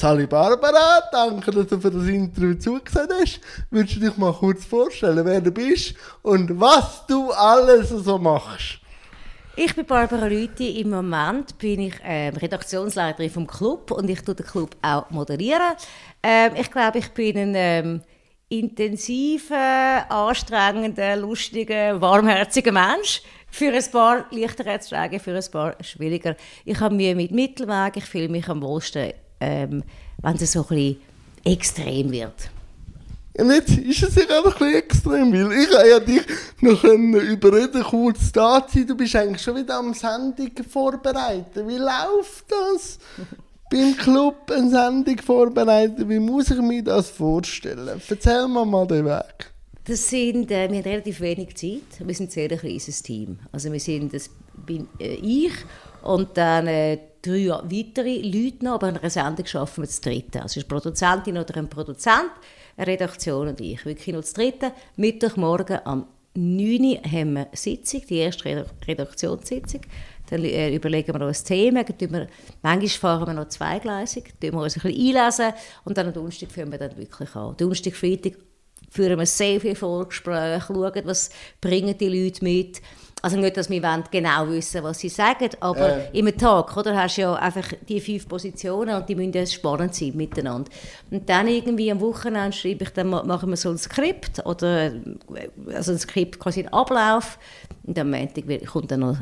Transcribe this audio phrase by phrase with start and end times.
[0.00, 3.38] Sali Barbara, danke, dass du für das Interview zugesehen hast.
[3.70, 8.78] Würdest du dich mal kurz vorstellen, wer du bist und was du alles so machst?
[9.56, 10.80] Ich bin Barbara Lüthi.
[10.80, 15.76] Im Moment bin ich ähm, Redaktionsleiterin vom Club und ich tue den Club auch moderieren.
[16.22, 18.02] Ähm, ich glaube, ich bin ein ähm,
[18.48, 23.20] intensiver, anstrengender, lustiger, warmherziger Mensch.
[23.50, 26.36] Für ein paar leichter zu sagen, für ein paar schwieriger.
[26.64, 27.98] Ich habe Mühe mit Mittelweg.
[27.98, 29.82] Ich fühle mich am wohlsten, ähm,
[30.22, 30.96] wenn es so ein bisschen
[31.44, 32.50] extrem wird.
[33.38, 36.22] Und jetzt ist es ja einfach ein bisschen extrem, weil ich habe ja dich
[36.60, 38.86] noch überreden, kurz da zu sein.
[38.86, 41.66] Du bist eigentlich schon wieder am Sendung vorbereiten.
[41.66, 42.98] Wie läuft das?
[43.70, 48.02] Beim Club eine Sendung vorbereiten, wie muss ich mir das vorstellen?
[48.08, 49.52] Erzähl mir mal den Weg.
[49.84, 52.04] Das sind, äh, wir haben relativ wenig Zeit.
[52.04, 53.38] Wir sind ein sehr kleines Team.
[53.52, 54.28] Also wir sind, das
[54.66, 55.52] bin äh, ich
[56.02, 60.42] und dann äh, drei weitere Leute noch, aber in einer Sendung arbeiten wir das dritte.
[60.42, 62.30] Also eine Produzentin oder ein Produzent
[62.76, 63.84] eine Redaktion und ich.
[63.84, 64.72] Wirklich noch das dritte.
[64.96, 69.80] Mittwochmorgen am 9 Uhr haben wir Sitzung, die erste Redaktionssitzung.
[70.30, 71.84] Dann äh, überlegen wir uns Themen.
[71.98, 72.28] Wir,
[72.62, 75.52] manchmal fahren wir noch zweigleisig, tun wir uns ein bisschen einlesen
[75.84, 77.56] und dann am Donnerstag führen wir dann wirklich an.
[77.56, 78.34] Donnerstag, Freitag
[78.90, 82.80] führen wir sehr viele Vorgespräche, schauen, was bringen die Leute mit
[83.22, 86.18] also nicht, dass wir genau wissen, was sie sagen, aber äh.
[86.18, 90.16] im Tag, oder, hast du ja einfach die fünf Positionen und die müssen spannend sein
[90.16, 90.70] miteinander.
[91.10, 94.92] Und dann irgendwie am Wochenende schreibe ich, dann machen wir so ein Skript oder
[95.74, 97.38] also ein Skript quasi einen Ablauf
[97.84, 99.18] und am Montag kommt dann noch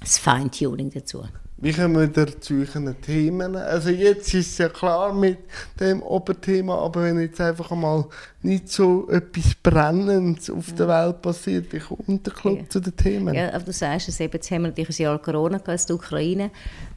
[0.00, 1.24] das Feintuning dazu.
[1.62, 2.64] Wie kommen wir dazu
[3.02, 3.54] Themen?
[3.54, 5.38] Also jetzt ist es ja klar mit
[5.78, 8.04] dem Oberthema, aber wenn jetzt einfach mal
[8.42, 12.68] nicht so etwas Brennendes auf der Welt passiert, wie kommt der Club ja.
[12.68, 13.32] zu den Themen?
[13.32, 15.92] Ja, aber du sagst es eben, jetzt haben wir natürlich ein Jahr Corona gehabt, die
[15.92, 16.50] Ukraine.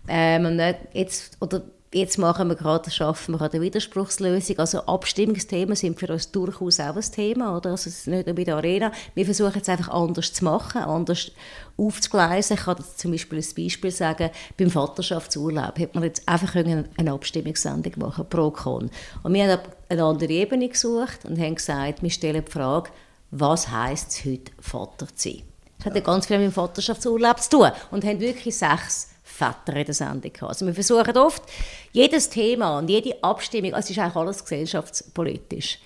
[0.07, 0.59] Ähm,
[0.93, 1.61] jetzt, oder
[1.95, 4.59] Jetzt machen wir gerade, schaffen wir eine Widerspruchslösung.
[4.59, 7.69] Also Abstimmungsthemen sind für uns durchaus auch ein Thema, oder?
[7.69, 8.91] Also nicht nur bei der Arena.
[9.13, 11.31] Wir versuchen jetzt einfach anders zu machen, anders
[11.77, 12.57] aufzugleisen.
[12.57, 17.93] Ich kann zum Beispiel ein Beispiel sagen, beim Vaterschaftsurlaub hätte man jetzt einfach eine Abstimmungssendung
[17.95, 18.91] machen, pro Con.
[19.23, 22.89] Und wir haben eine andere Ebene gesucht und haben gesagt, wir stellen die Frage,
[23.31, 25.43] was heisst es heute, Vater zu sein?
[25.77, 29.75] Das hat ja ganz viel mit dem Vaterschaftsurlaub zu tun und haben wirklich sechs Väter
[29.77, 30.43] in der Sendung gehabt.
[30.43, 31.43] Also wir versuchen oft,
[31.91, 35.79] jedes Thema und jede Abstimmung, also es ist eigentlich alles gesellschaftspolitisch.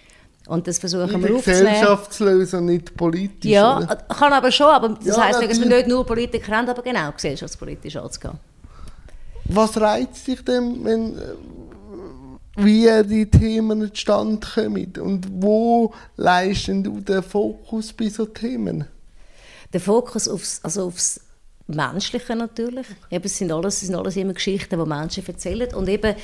[0.47, 1.65] Und das versuchen wir aufzunehmen.
[1.65, 3.51] Gesellschaftslösung, nicht politisch.
[3.51, 3.95] Ja, oder?
[3.95, 6.81] kann aber schon, aber das ja, heisst nicht, dass wir nicht nur Politiker haben, aber
[6.81, 8.39] genau gesellschaftspolitisch anzugehen.
[9.45, 11.21] Was reizt dich denn, wenn, äh,
[12.55, 14.93] wie die Themen zustande kommen?
[14.99, 18.85] Und wo leistest du den Fokus bei solchen Themen?
[19.71, 21.19] Der Fokus aufs, also aufs
[21.69, 22.87] Menschliche natürlich.
[23.09, 25.73] Eben, es, sind alles, es sind alles immer Geschichten, die Menschen erzählen.
[25.73, 26.15] Und eben,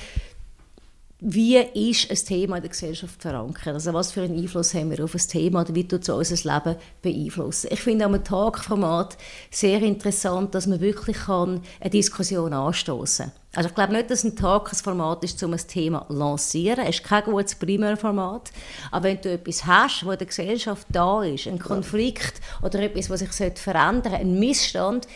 [1.19, 3.73] wie ist ein Thema in der Gesellschaft verankert?
[3.73, 6.53] Also was für einen Einfluss haben wir auf ein Thema oder wie tut es unser
[6.53, 7.69] Leben beeinflussen?
[7.71, 9.17] Ich finde am Tagformat
[9.49, 13.45] sehr interessant, dass man wirklich kann eine Diskussion anstoßen kann.
[13.55, 16.85] Also ich glaube nicht, dass ein Tag ein Format ist, um ein Thema zu lancieren.
[16.85, 18.51] Es ist kein gutes Primärformat.
[18.91, 23.09] Aber wenn du etwas hast, wo in der Gesellschaft da ist, ein Konflikt oder etwas,
[23.09, 25.07] was sich verändern sollte, ein Missstand,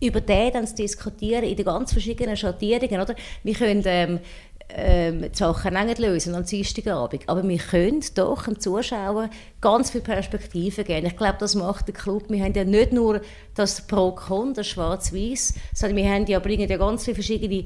[0.00, 3.00] über den dann zu diskutieren in den ganz verschiedenen Schattierungen.
[3.00, 3.14] Oder?
[3.42, 4.20] Wir können ähm,
[4.68, 9.30] ähm, die Sachen nicht lösen am Dienstagabend, aber wir können doch dem Zuschauer
[9.60, 11.06] ganz viele Perspektiven geben.
[11.06, 12.24] Ich glaube, das macht der Club.
[12.28, 13.20] Wir haben ja nicht nur
[13.54, 17.64] das Pro-Con, das Schwarz-Weiß, sondern wir haben ja, bringen ja ganz viele verschiedene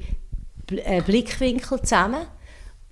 [0.69, 2.27] äh, Blickwinkel zusammen,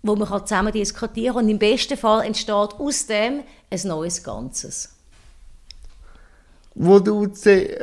[0.02, 1.44] wo man zusammen diskutieren kann.
[1.46, 4.99] Und im besten Fall entsteht aus dem ein neues Ganzes
[6.81, 7.28] wo du,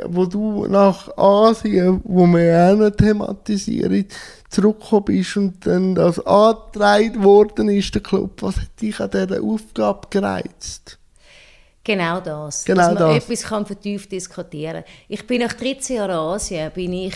[0.07, 4.07] wo du nach Asien, wo wir auch noch thematisieren,
[4.49, 8.41] zurückgekommen bist und dann das angetragen worden ist, der Club.
[8.41, 10.97] Was hat dich an dieser Aufgabe gereizt?
[11.83, 12.65] Genau das.
[12.65, 13.23] Genau dass man das.
[13.23, 14.93] etwas kann vertieft diskutieren kann.
[15.07, 17.15] Ich bin nach 13 Jahren Asien, bin ich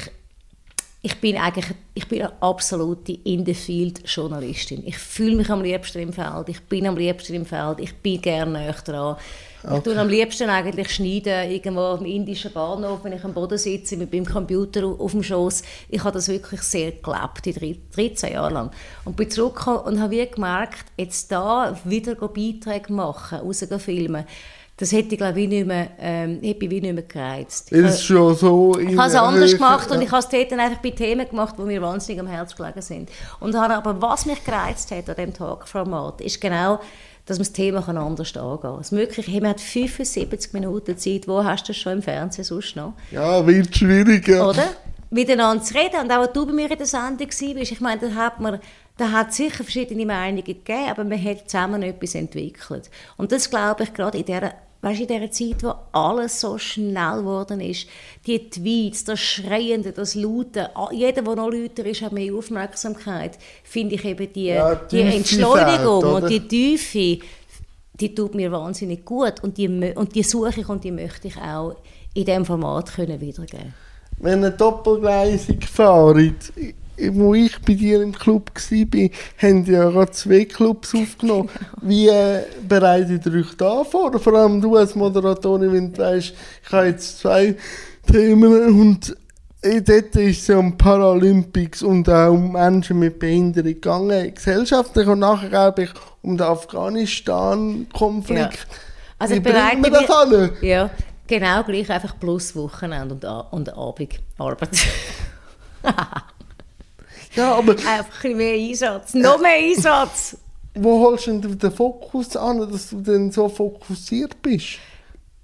[1.03, 1.65] ich bin eigentlich
[1.95, 4.85] ich bin eine absolute In-the-Field-Journalistin.
[4.85, 8.22] Ich fühle mich am liebsten im Feld, ich bin am liebsten im Feld, ich bin
[8.22, 9.17] gerne näher dran.
[9.63, 9.78] Okay.
[9.78, 13.96] Ich tue am liebsten eigentlich schneiden, irgendwo am indischen Bahnhof, wenn ich am Boden sitze,
[13.96, 15.61] mit meinem Computer auf dem Schoß.
[15.90, 18.72] Ich habe das wirklich sehr gelebt, die 13 Jahre lang.
[19.05, 24.25] Und bin zurückgekommen und habe gemerkt, jetzt da wieder Beiträge machen, raus filmen,
[24.81, 27.72] das hätte ich glaube ich nicht mehr, ähm, hätte ich nicht mehr gereizt.
[27.72, 29.96] Ist schon so ich habe es anders gemacht ja.
[29.96, 32.58] und ich habe es dort dann einfach bei Themen gemacht, die mir wahnsinnig am Herzen
[32.58, 33.09] gelegen sind.
[33.40, 36.79] Und habe aber was mich gereizt hat an diesem Tagformat, ist genau,
[37.26, 38.78] dass man das Thema anders angehen kann.
[38.78, 42.76] Also möglich, man hat 75 Minuten Zeit, wo hast du das schon im Fernsehen sonst
[42.76, 42.94] noch?
[43.12, 44.50] Ja, wird schwieriger.
[44.50, 44.70] Oder?
[45.09, 46.02] Miteinander zu reden.
[46.02, 48.59] Und auch, als du bei mir in der Sendung warst, ich meine, da hat man
[49.02, 52.91] da hat es sicher verschiedene Meinungen gegeben, aber man hat zusammen etwas entwickelt.
[53.18, 57.17] Und das glaube ich gerade in dieser weißt, in dieser Zeit, wo alles so schnell
[57.17, 57.87] geworden ist,
[58.25, 63.95] die Tweets, das Schreiende, das Laute, jeder, der noch lauter ist, hat mehr Aufmerksamkeit, finde
[63.95, 67.25] ich eben die, ja, die Entschleunigung fällt, und die Tiefe,
[67.93, 71.37] die tut mir wahnsinnig gut und die, und die suche ich und die möchte ich
[71.37, 71.75] auch
[72.13, 73.73] in diesem Format können wiedergeben.
[74.17, 76.51] Wenn eine Doppelgleisig fahrt,
[77.11, 79.09] wo ich bei dir im Club war,
[79.41, 81.49] haben ja gerade zwei Clubs aufgenommen.
[81.81, 84.17] Wie äh, bereitet ihr euch da vor?
[84.19, 86.33] Vor allem du als Moderatorin, wenn du weißt,
[86.65, 87.55] ich habe jetzt zwei
[88.11, 89.15] Themen und
[89.61, 95.07] äh, dort ist es ja um Paralympics und auch um Menschen mit Behinderung gegangen, gesellschaftlich
[95.07, 95.91] und nachher glaube ich
[96.23, 98.53] um den Afghanistan-Konflikt.
[98.53, 98.59] Ja.
[99.19, 100.53] Also Wie bringen wir das alle?
[100.61, 100.89] Ja,
[101.27, 104.71] genau gleich, einfach plus Wochenende und, und Abend Arbeit.
[107.35, 107.72] Ja, aber...
[107.72, 110.37] Einfach ein mehr Einsatz, noch mehr Einsatz.
[110.73, 114.79] Wo holst du denn den Fokus an, dass du denn so fokussiert bist?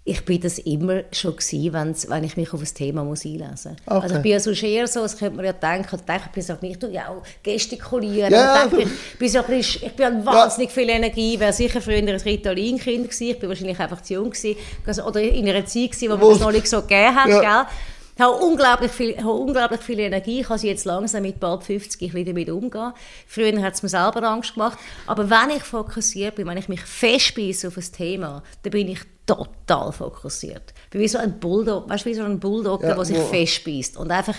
[0.08, 3.66] ich bin das immer schon gewesen, wenn ich mich auf ein Thema muss einlesen muss.
[3.86, 4.00] Okay.
[4.04, 6.46] Also ich bin ja sonst eher so, das könnte man ja denken, ich denke, ich
[6.46, 8.32] bin nicht, du ja auch gestikulieren.
[8.32, 10.76] Ja, denke, ich, bin so ein bisschen, ich bin wahnsinnig ja.
[10.76, 14.30] viel Energie, ich war sicher früher ein Ritalin-Kind gewesen, ich bin wahrscheinlich einfach zu jung
[14.30, 14.56] gewesen,
[15.06, 17.42] oder in einer Zeit gewesen, wo man das noch nicht so gegeben hat, ja.
[17.42, 17.72] gell?
[18.18, 20.42] Ich habe unglaublich viel, habe unglaublich viel Energie.
[20.42, 22.92] Ich kann sie jetzt langsam mit bald 50 ein bisschen damit umgehen.
[23.28, 24.80] Früher hat es mir selber Angst gemacht.
[25.06, 29.02] Aber wenn ich fokussiert bin, wenn ich mich festbeiße auf ein Thema, dann bin ich
[29.28, 30.74] total fokussiert.
[30.86, 33.20] Ich bin wie so ein Bulldog, weißt du, wie so ein Bulldog, ja, der sich
[33.20, 34.38] festbeißt und einfach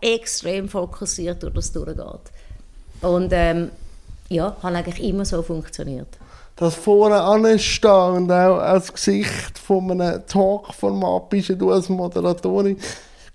[0.00, 2.32] extrem fokussiert durch das durchgeht.
[3.00, 3.70] Und ähm,
[4.28, 6.08] ja, hat eigentlich immer so funktioniert
[6.56, 12.78] das vorne anstehen und auch als Gesicht von einem Talkformat bist du als Moderatorin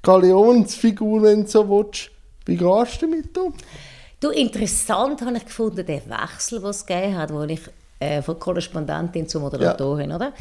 [0.02, 2.10] Galionsfigur, wenn du so willst.
[2.46, 3.54] Wie gehst du damit um?
[4.20, 7.62] Du, interessant habe ich gefunden, den Wechsel, den es gegeben hat, wo ich
[8.00, 10.16] äh, von Korrespondentin zur Moderatorin, ja.
[10.16, 10.34] oder?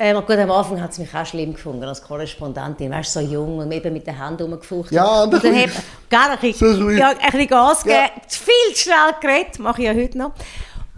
[0.00, 2.90] Ähm, gut, am Anfang hat es mich auch schlimm gefunden als Korrespondentin.
[2.92, 4.92] Weißt so jung und eben mit den Händen rumgefuchtelt.
[4.92, 8.02] Ja, und, und dann habe ich ein bisschen, ja, ein bisschen Gas gegeben.
[8.14, 8.22] Ja.
[8.28, 10.32] Viel zu schnell geredet, mache ich ja heute noch.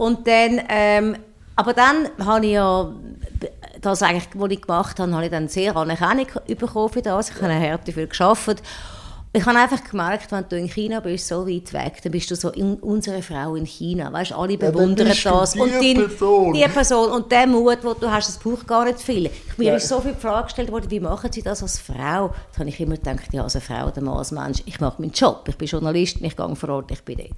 [0.01, 1.15] Und dann, ähm,
[1.55, 2.91] aber dann habe ich ja,
[3.81, 6.25] das eigentlich, was ich gemacht habe, habe ich dann sehr Anerkennung
[6.57, 7.29] bekommen für das.
[7.29, 8.63] Ich habe hart dafür gearbeitet.
[9.33, 12.35] Ich habe einfach gemerkt, wenn du in China bist, so weit weg, dann bist du
[12.35, 14.11] so in, unsere Frau in China.
[14.11, 15.55] Weißt, alle bewundern ja, das.
[15.55, 16.53] und die Person.
[16.53, 17.11] die Person.
[17.11, 19.29] Und der Mut, den du hast, das braucht gar nicht viel.
[19.55, 19.75] Mir ja.
[19.75, 21.95] ist so viel Frage gestellt worden, wie machen sie das als Frau?
[21.95, 25.13] Da habe ich immer gedacht, ja, als Frau oder Mann, als Mensch, ich mache meinen
[25.13, 25.45] Job.
[25.47, 27.29] Ich bin Journalist, ich gehe vor Ort, ich bin dort.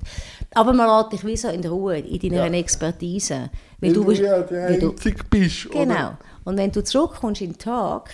[0.55, 2.59] Aber man lässt dich wie so in Ruhe, in deiner ja.
[2.59, 3.51] Expertise.
[3.79, 5.69] Weil, weil du, bist, ja der Einzige bist.
[5.69, 5.93] Genau.
[5.93, 6.17] Oder?
[6.43, 8.09] Und wenn du zurückkommst in den Tag,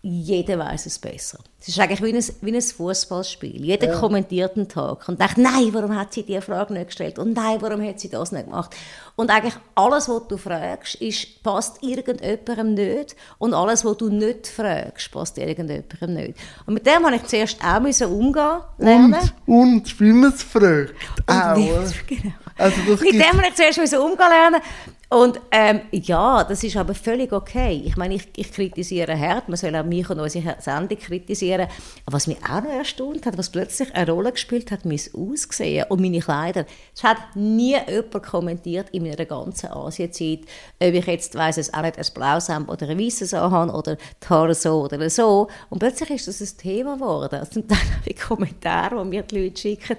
[0.00, 1.40] jeder weiß es besser.
[1.60, 3.64] Es ist eigentlich wie ein, wie ein Fußballspiel.
[3.64, 3.98] Jeder ja.
[3.98, 7.18] kommentiert einen Tag und denkt, nein, warum hat sie diese Frage nicht gestellt?
[7.18, 8.74] Und nein, warum hat sie das nicht gemacht?
[9.18, 13.16] Und eigentlich alles, was du fragst, ist, passt irgendjemandem nicht.
[13.38, 16.34] Und alles, was du nicht fragst, passt irgendjemandem nicht.
[16.66, 19.16] Und mit dem habe ich zuerst auch umgehen lernen.
[19.44, 20.94] Und, und wie man es fragt.
[21.26, 21.56] Auch.
[22.06, 22.32] Genau.
[22.56, 24.60] Also mit dem habe ich zuerst umgehen lernen.
[25.10, 27.82] Und ähm, ja, das ist aber völlig okay.
[27.86, 31.66] Ich meine, ich, ich kritisiere hart, man soll auch mich und unsere Sendung kritisieren.
[32.04, 35.86] Aber was mich auch noch erstaunt hat, was plötzlich eine Rolle gespielt hat, mein Aussehen
[35.88, 36.66] und meine Kleider.
[36.94, 40.40] Es hat nie jemand kommentiert in meiner ganzen Asienzeit,
[40.80, 43.96] ob ich jetzt, weiss es auch nicht, ein blaues Hemd oder ein weißes habe oder
[43.96, 45.48] die Haare so oder so.
[45.70, 47.36] Und plötzlich ist das ein Thema geworden.
[47.36, 49.96] Also zum Teil die Kommentare, die mir die Leute schicken,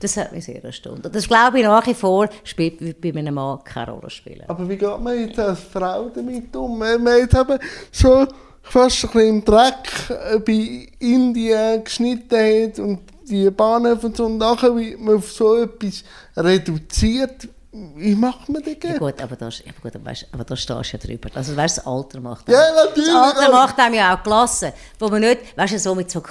[0.00, 1.08] das hat mich sehr erstaunt.
[1.12, 4.44] Das glaube ich nach wie vor, spielt bei meinem Mann keine Rolle spielen.
[4.48, 6.78] Aber wie geht man jetzt als Frau damit um?
[6.78, 7.58] Man hat eben
[7.90, 8.26] so
[8.62, 14.26] fast ein bisschen im Dreck äh, bei Indien geschnitten hat und die Bahnhöfe und so.
[14.26, 16.04] Und nachher, wie man auf so etwas
[16.36, 18.74] reduziert, wie macht man das?
[18.82, 21.30] Ja gut, aber da, ja gut, aber, weißt, aber da stehst du ja drüber.
[21.34, 23.08] Also weißt, das Alter macht Ja, natürlich.
[23.08, 24.72] Das Alter macht einem ja auch gelassen.
[24.98, 26.22] Wo man nicht, weißt du, so mit so,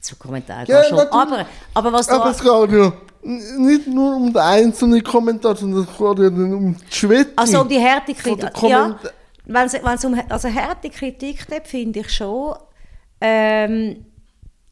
[0.00, 0.98] so Kommentaren ja, schon.
[0.98, 2.92] Aber, aber was aber es geht ja
[3.22, 7.32] nicht nur um den einzelnen Kommentar, sondern es geht ja um die Schwette.
[7.36, 8.50] Also um die harte Kritik.
[8.62, 8.98] Ja,
[9.46, 12.54] wenn es um also harte Kritik geht, finde ich schon,
[13.20, 14.04] ähm,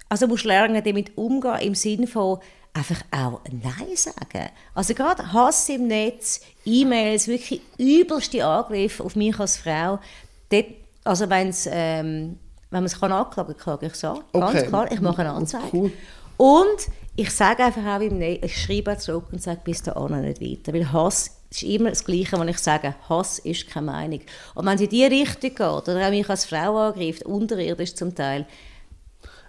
[0.09, 2.39] also musst du lernen, damit umgehen im Sinne von
[2.79, 4.51] einfach auch Nein sagen.
[4.75, 9.99] Also gerade Hass im Netz, E-Mails, wirklich übelste Angriffe auf mich als Frau,
[10.49, 10.67] dort,
[11.05, 12.39] also wenn's, ähm,
[12.71, 14.53] wenn man es anklagen kann, kann ich sagen, okay.
[14.53, 15.65] ganz klar, ich mache eine Anzeige.
[15.73, 15.93] Cool.
[16.37, 20.41] Und ich sage einfach auch im Nein, ich schreibe zurück und sage bis dahin nicht
[20.41, 22.95] weiter, weil Hass ist immer das Gleiche, was ich sage.
[23.09, 24.21] Hass ist keine Meinung.
[24.55, 28.15] Und wenn es in diese Richtung geht, oder auch mich als Frau angreift, unterirdisch zum
[28.15, 28.47] Teil,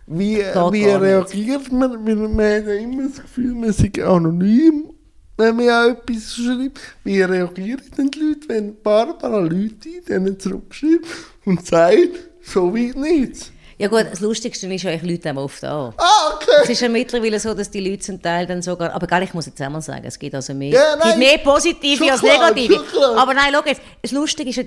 [0.10, 2.06] wie, wie reagiert man?
[2.06, 4.92] Weil man hat ja immer das Gefühl, man sei anonym
[5.40, 11.08] wenn mir auch etwas schreibt, wie reagieren denn die Leute, wenn Barbara Leute denen zurückschreibt
[11.46, 12.10] und sagt,
[12.42, 13.52] so weit nichts?
[13.78, 15.94] Ja gut, das Lustigste ist ja, ich Leute oft an.
[15.96, 16.52] Ah, okay.
[16.64, 19.34] Es ist ja mittlerweile so, dass die Leute zum Teil dann sogar, aber gar ich
[19.34, 22.84] muss jetzt einmal sagen, es gibt also mehr, Ja, nein, mehr Positive als Negative.
[23.16, 24.64] Aber nein, schau jetzt, das Lustige ist ja,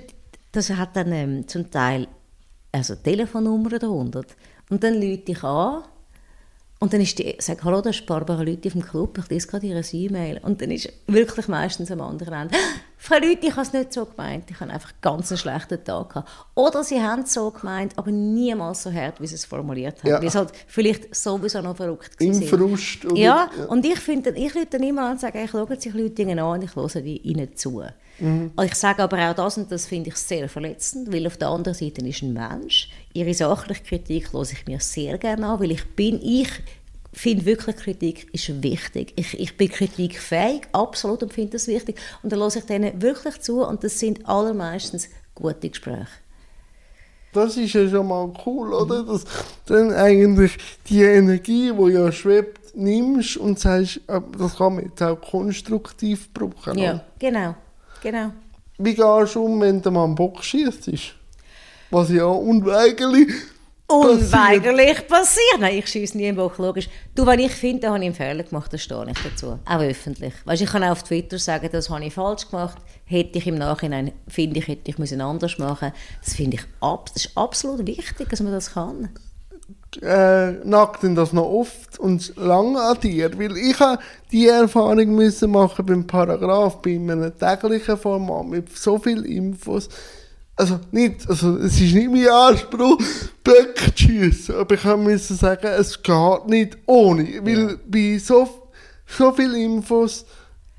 [0.51, 2.07] das hat dann ähm, zum Teil
[2.71, 4.23] also Telefonnummern darunter.
[4.69, 5.83] Und dann Leute ich an
[6.83, 9.67] und dann ist die, sag, hallo, das ist Barbara Lüthi vom Club, ich lese gerade
[9.67, 10.41] ihre E-Mail.
[10.43, 12.55] Und dann ist wirklich meistens am anderen Ende,
[12.97, 16.09] Frau Lüthi, ich habe es nicht so gemeint, ich habe einfach ganz einen schlechten Tag
[16.09, 16.29] gehabt.
[16.55, 20.09] Oder sie haben es so gemeint, aber niemals so hart, wie sie es formuliert haben.
[20.09, 20.19] Ja.
[20.19, 23.05] Weil es halt vielleicht sowieso noch verrückt Im gewesen Frust.
[23.05, 25.93] Oder, ja, und ich finde, ich rufe dann immer an und sage, ich schaue sich
[25.93, 27.81] Leute an und ich höre die ihnen zu.
[28.19, 31.49] Und Ich sage aber auch das, und das finde ich sehr verletzend, weil auf der
[31.49, 32.89] anderen Seite ist ein Mensch.
[33.13, 36.49] Ihre sachliche Kritik höre ich mir sehr gerne an, weil ich bin, ich
[37.13, 39.13] finde wirklich, Kritik ist wichtig.
[39.15, 41.99] Ich, ich bin kritikfähig, absolut, und finde das wichtig.
[42.23, 46.07] Und dann höre ich denen wirklich zu und das sind allermeistens gute Gespräche.
[47.33, 49.03] Das ist ja schon mal cool, oder?
[49.03, 49.25] Dass
[49.65, 55.01] dann eigentlich die Energie, die ja schwebt, nimmst und sagst, äh, das kann man jetzt
[55.01, 56.77] auch konstruktiv brauchen.
[56.77, 57.55] Ja, genau,
[58.01, 58.31] genau.
[58.77, 60.91] Wie gehst du um, wenn der Mann Bock schießt?
[61.93, 63.27] Was ja unweigerlich
[63.87, 64.33] passiert.
[64.33, 65.59] Unweigerlich passiert.
[65.59, 66.89] Nein, ich schieße nie im Bock, logisch.
[67.13, 69.59] Du, wenn ich finde, da habe ich einen Fehler gemacht, dann stehe ich dazu.
[69.63, 70.33] Auch öffentlich.
[70.43, 72.79] Weißt, ich kann auch auf Twitter sagen, das habe ich falsch gemacht.
[73.05, 75.91] Hätte ich im Nachhinein, finde ich, hätte ich müssen anders machen
[76.25, 79.09] Das finde ich ab, das ist absolut wichtig, dass man das kann.
[80.01, 83.37] äh, nagt denn das noch oft und lange an dir?
[83.37, 88.97] Weil ich habe die Erfahrung müssen machen beim Paragraph, bei einem täglichen Format mit so
[88.97, 89.89] vielen Infos.
[90.55, 92.97] Also nicht, also es ist nicht mein Anspruch,
[93.43, 97.27] Böcke zu schiessen, aber ich musste sagen, es geht nicht ohne.
[97.43, 98.47] Weil bei so,
[99.07, 100.25] so vielen Infos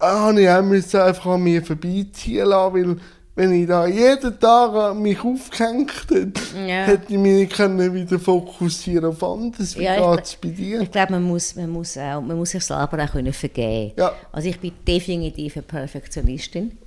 [0.00, 2.97] äh, habe ich auch müssen einfach an mir vorbeiziehen lassen, weil
[3.37, 6.85] wenn ich da jeden Tag an mich aufgehängt hätte, Ja.
[6.85, 9.76] hätte ich mich nicht können wieder fokussieren auf anderes.
[9.76, 10.81] Wie Ja, geht es bei dir?
[10.83, 14.12] Ich glaube, man muss, man, muss auch, man muss sich selber auch können vergeben Ja.
[14.31, 16.78] Also ich bin definitiv eine Perfektionistin.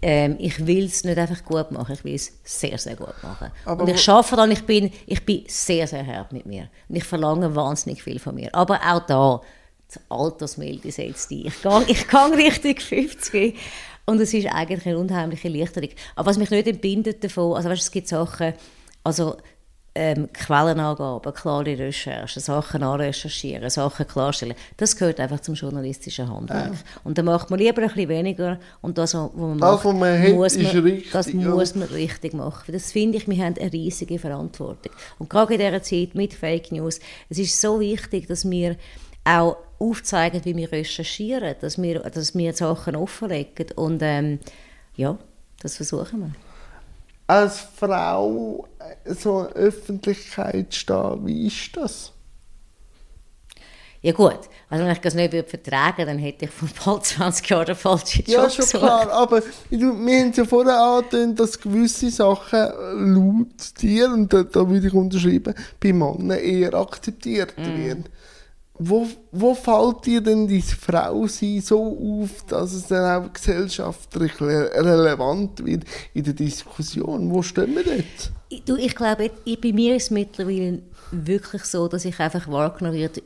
[0.00, 3.50] Ähm, ich will es nicht einfach gut machen, ich will es sehr, sehr gut machen.
[3.64, 6.68] Aber und ich schaffe dann, ich bin, ich bin sehr, sehr hart mit mir.
[6.88, 8.54] Und ich verlange wahnsinnig viel von mir.
[8.54, 9.40] Aber auch da,
[9.88, 11.46] das Altersmilde setzt ein.
[11.46, 13.58] Ich gehe ich gehe Richtung 50
[14.06, 15.90] und es ist eigentlich eine unheimliche Erleichterung.
[16.14, 18.54] Aber was mich nicht entbindet davon, also weißt, du, es gibt Sachen,
[19.04, 19.36] also
[19.98, 26.70] ähm, Quellenangaben, klare Recherchen, Sachen anrecherchieren, Sachen klarstellen, das gehört einfach zum journalistischen Handwerk.
[27.02, 29.94] Und dann macht man lieber ein bisschen weniger und das, was man Das, macht, was
[29.94, 31.34] man muss man, richtig, das ja.
[31.34, 32.72] muss man richtig machen.
[32.72, 34.92] Das finde ich, wir haben eine riesige Verantwortung.
[35.18, 38.76] Und gerade in dieser Zeit mit Fake News, es ist so wichtig, dass wir
[39.24, 44.38] auch aufzeigen, wie wir recherchieren, dass wir, dass wir Sachen offenlegen und ähm,
[44.94, 45.18] ja,
[45.60, 46.47] das versuchen wir.
[47.28, 52.12] Als Frau äh, so in der Öffentlichkeit stehen, wie ist das?
[54.00, 54.38] Ja gut,
[54.70, 57.74] also wenn ich das nicht würde vertragen dann hätte ich vor bald 20 Jahren den
[57.74, 58.80] falschen Job Ja, schon gesucht.
[58.82, 59.46] klar, aber du,
[60.06, 64.86] wir haben ja vorher angetönt, dass gewisse Sachen äh, laut dir, und da, da würde
[64.86, 67.76] ich unterschreiben, bei Männern eher akzeptiert Mhm.
[67.76, 68.04] werden.
[68.80, 74.40] Wo, wo fällt dir denn deine Frau sein so auf, dass es dann auch gesellschaftlich
[74.40, 75.82] re relevant wird
[76.14, 77.30] in der Diskussion?
[77.32, 78.30] Wo stehen wir dort?
[78.48, 80.80] Ich- Du, ich glaube, ich, bei mir ist es mittlerweile
[81.10, 83.22] wirklich so, dass ich einfach wahrgenommen werde,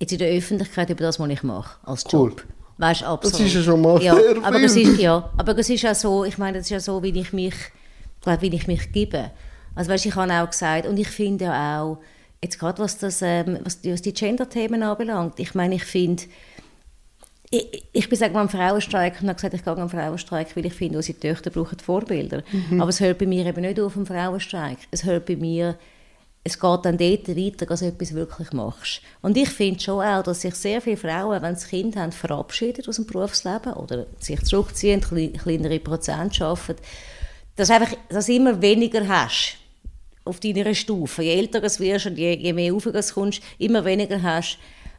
[0.00, 2.30] jetzt in der Öffentlichkeit über das, was ich mache, als Cool.
[2.30, 2.44] Job.
[2.78, 3.46] Weißt, absolut.
[3.46, 4.88] ist ja schon mal ja, sehr aber es viel.
[4.94, 7.32] ist Ja, aber es ist ja so, ich meine, das ist ja so, wie ich
[7.32, 7.54] mich,
[8.20, 9.30] glaube, wie ich mich gebe.
[9.76, 11.98] Also weißt, ich habe auch gesagt, und ich finde ja auch,
[12.44, 16.22] jetzt gerade was, das, ähm, was, die- was die Gender-Themen anbelangt, ich meine, ich finde,
[17.50, 20.74] ich, ich bin wir am Frauenstreik und habe gesagt, ich gehe am Frauenstreik, weil ich
[20.74, 22.42] finde, unsere Töchter brauchen Vorbilder.
[22.78, 24.78] Aber es hört bei mir eben nicht auf am Frauenstreik.
[24.90, 25.76] Es hört bei mir,
[26.42, 29.00] es geht dann dort weiter, dass du etwas wirklich machst.
[29.22, 32.84] Und ich finde schon auch, dass sich sehr viele Frauen, wenn sie Kinder haben, verabschieden
[32.88, 36.76] aus dem Berufsleben oder sich zurückziehen, kle- kleinere Prozent arbeiten,
[37.56, 39.58] dass du einfach, dass du immer weniger hast
[40.24, 41.22] auf deiner Stufe.
[41.22, 44.58] Je älter du wirst und je, je mehr rauf du kommst, immer weniger hast.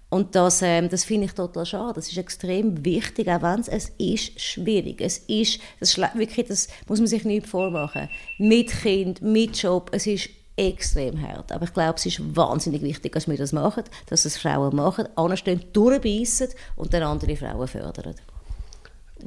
[0.10, 1.96] Und das, ähm, das finde ich total schade.
[1.96, 5.02] Das ist extrem wichtig, auch wenn es, es ist schwierig.
[5.02, 8.08] Es ist, das, wirklich, das muss man sich nicht vormachen.
[8.38, 11.52] Mit Kind, mit Job, es ist extrem hart.
[11.52, 15.08] Aber ich glaube, es ist wahnsinnig wichtig, dass wir das machen, dass es Frauen machen,
[15.16, 18.16] anstehen, durchbeissen und dann andere Frauen fördern.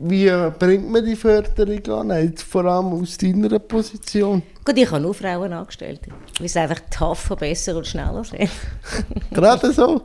[0.01, 2.23] Wie bringt man die Förderung an?
[2.23, 4.43] Jetzt vor allem aus deiner Position.
[4.65, 6.03] Gut, ich habe nur Frauen angestellt,
[6.39, 8.49] weil sie einfach tougher, besser und schneller sind.
[9.33, 10.05] Gerade so.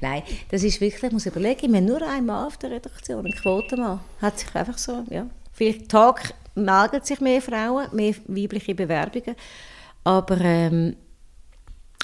[0.00, 3.26] Nein, das ist wirklich, ich muss überlegen, wir haben nur einen Mann auf der Redaktion,
[3.26, 4.00] ein Quotenmann.
[4.22, 5.26] Hat sich einfach so, ja.
[5.52, 9.36] Vielleicht Tag melden sich mehr Frauen, mehr weibliche Bewerbungen,
[10.04, 10.96] aber ähm,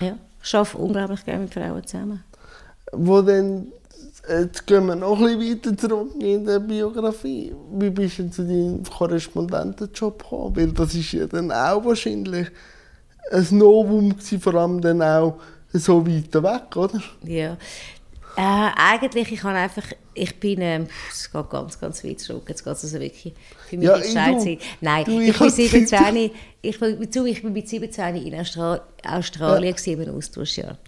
[0.00, 2.24] ja, ich arbeite unglaublich gerne mit Frauen zusammen.
[2.92, 3.68] Wo dann,
[4.28, 7.54] jetzt gehen wir noch ein bisschen weiter zurück in der Biografie.
[7.72, 10.56] Wie bist du zu deinem Korrespondentenjob gekommen?
[10.56, 12.48] Weil das ist ja dann auch wahrscheinlich
[13.30, 15.38] ein Novum gewesen, vor allem dann auch
[15.72, 17.02] so weit weg, oder?
[17.24, 17.56] Ja.
[18.36, 19.82] Äh, eigentlich, ich habe einfach,
[20.14, 23.34] ich bin, ähm, es geht ganz, ganz weit zurück, jetzt geht es also wirklich
[23.68, 24.58] für mich Ja, in die Schweiz.
[24.80, 25.70] Nein, du, ich, ich bin hab Zeit.
[25.70, 26.30] 17,
[26.62, 29.92] ich, bin, ich bin mit 17 in Austra Australien ja.
[29.92, 30.78] im Austauschjahr.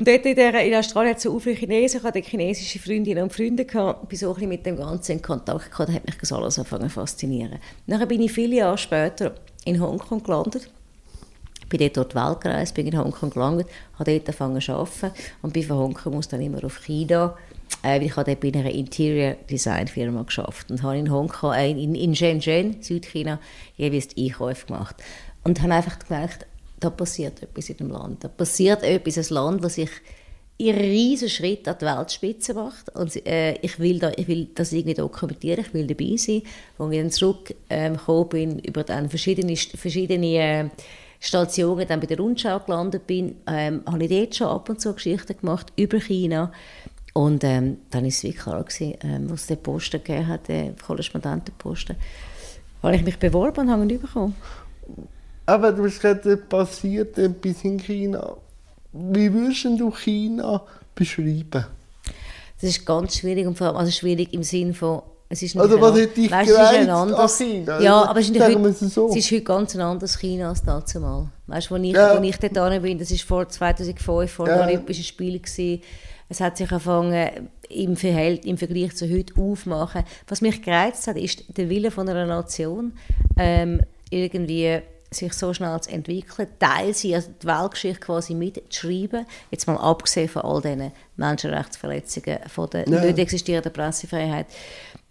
[0.00, 3.22] Und dort in, der, in Australien hat es so viele Chinesen, ich hatte chinesische Freundinnen
[3.22, 6.16] und Freunde, gehabt, bin so ein mit dem Ganzen in Kontakt gehabt, da hat mich
[6.16, 7.58] das alles angefangen zu faszinieren.
[7.86, 9.34] Nachher bin ich viele Jahre später
[9.66, 10.70] in Hongkong gelandet
[11.68, 15.12] bin dort durch die Welt gereist, bin in Hongkong gelandet, habe dort angefangen zu arbeiten
[15.42, 17.36] und bin von Hongkong aus dann immer auf China.
[17.84, 21.70] Äh, ich habe dort bei einer Interior Design Firma geschafft und habe in Hongkong, äh,
[21.70, 23.38] in, in Shenzhen, Südchina,
[23.76, 24.96] jeweils die Einkäufe gemacht.
[25.44, 26.46] Und habe einfach gemerkt,
[26.80, 28.24] da passiert etwas in dem Land.
[28.24, 29.90] Da passiert etwas, ein Land, das sich
[30.60, 32.94] einen riesen Schritt an die Weltspitze macht.
[32.94, 36.42] Und äh, ich, will da, ich will das irgendwie dokumentieren, ich will dabei sein.
[36.78, 40.68] Als ich dann zurückgekommen ähm, bin, über dann verschiedene, verschiedene äh,
[41.18, 44.94] Stationen dann bei der Rundschau gelandet bin, ähm, habe ich dort schon ab und zu
[44.94, 46.52] Geschichten gemacht über China.
[47.12, 50.72] Und ähm, dann war es wie klar, gewesen, ähm, was der Posten gegeben hat, der
[50.74, 51.96] Korrespondentenposten,
[52.82, 54.34] habe ich mich beworben und habe ihn bekommen.
[55.50, 58.36] Aber du hast gesagt, es passiert etwas in China.
[58.92, 60.62] Wie würdest du China
[60.94, 61.66] beschreiben?
[62.60, 65.02] Das ist ganz schwierig und vor allem also schwierig im Sinn von
[65.32, 67.80] es ist Also, was hat dich weißt, es ist ein gereizt anderes, an China?
[67.80, 69.08] Ja, aber es ist, heute, so.
[69.10, 71.28] es ist heute ganz ein anderes China als dazu mal.
[71.46, 72.18] Weißt du, als ich, Ja.
[72.18, 74.56] wo ich dort bin, das war vor 2005, vor Ja.
[74.58, 75.40] den Olympischen Spielen.
[75.40, 75.82] Gewesen.
[76.28, 80.02] Es hat sich angefangen, im, Verhält, im Vergleich zu heute aufmachen.
[80.28, 82.92] Was mich gereizt hat, ist der Wille von einer Nation,
[83.36, 84.80] ähm, irgendwie
[85.12, 90.28] sich so schnell zu entwickeln, Teil sie also die Weltgeschichte quasi mitzuschreiben, jetzt mal abgesehen
[90.28, 93.04] von all diesen Menschenrechtsverletzungen, von der Ja.
[93.04, 94.46] nicht existierenden Pressefreiheit.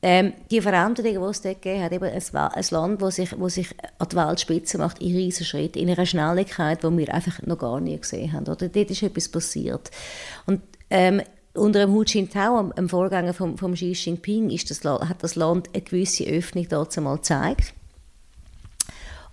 [0.01, 3.49] Ähm, die Veränderungen, die es dort gegeben hat, eben ein, ein Land, das sich, wo
[3.49, 7.57] sich an die Weltspitze macht, in riesen Schritt, in einer Schnelligkeit, die wir einfach noch
[7.57, 8.47] gar nie gesehen haben.
[8.47, 8.69] Oder?
[8.69, 9.91] Dort ist etwas passiert.
[10.45, 11.21] Und ähm,
[11.53, 15.81] unter dem Hu Jintao, dem- Vorgänger von, Xi Jinping, ist das, hat das Land eine
[15.81, 17.73] gewisse Öffnung dazu mal gezeigt.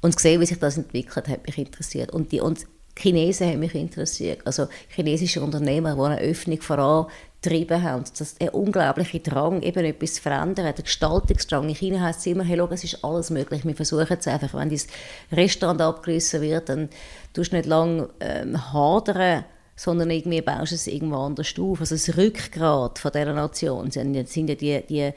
[0.00, 2.12] Und zu sehen, wie sich das entwickelt, hat mich interessiert.
[2.12, 2.66] Und die, und
[2.98, 4.40] Chinesen haben mich interessiert.
[4.44, 8.04] Also chinesische Unternehmer, die eine Öffnung vorangetrieben haben.
[8.18, 11.68] Das der unglaubliche Drang, eben etwas zu verändern, der Gestaltungsdrang.
[11.68, 13.64] In China heißt es immer, hey, schau, es ist alles möglich.
[13.64, 14.54] Wir versuchen es einfach.
[14.54, 14.86] Wenn das
[15.30, 16.88] Restaurant abgerissen wird, dann
[17.34, 19.44] tust du nicht lange ähm, hadern,
[19.76, 21.80] sondern irgendwie baust es irgendwo anders auf.
[21.80, 25.10] Also das Rückgrat von dieser Nation sind, sind ja die, die,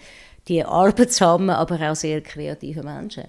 [0.49, 3.23] die arbeitsamen, aber auch sehr kreativen Menschen.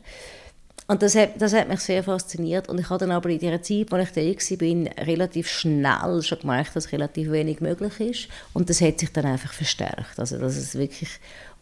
[0.91, 2.69] Und das hat, das hat mich sehr fasziniert.
[2.69, 6.41] Und ich habe dann aber in der Zeit, als ich da war, relativ schnell schon
[6.41, 8.29] gemerkt, dass relativ wenig möglich ist.
[8.55, 10.19] Und das hat sich dann einfach verstärkt.
[10.19, 11.09] Also, dass es wirklich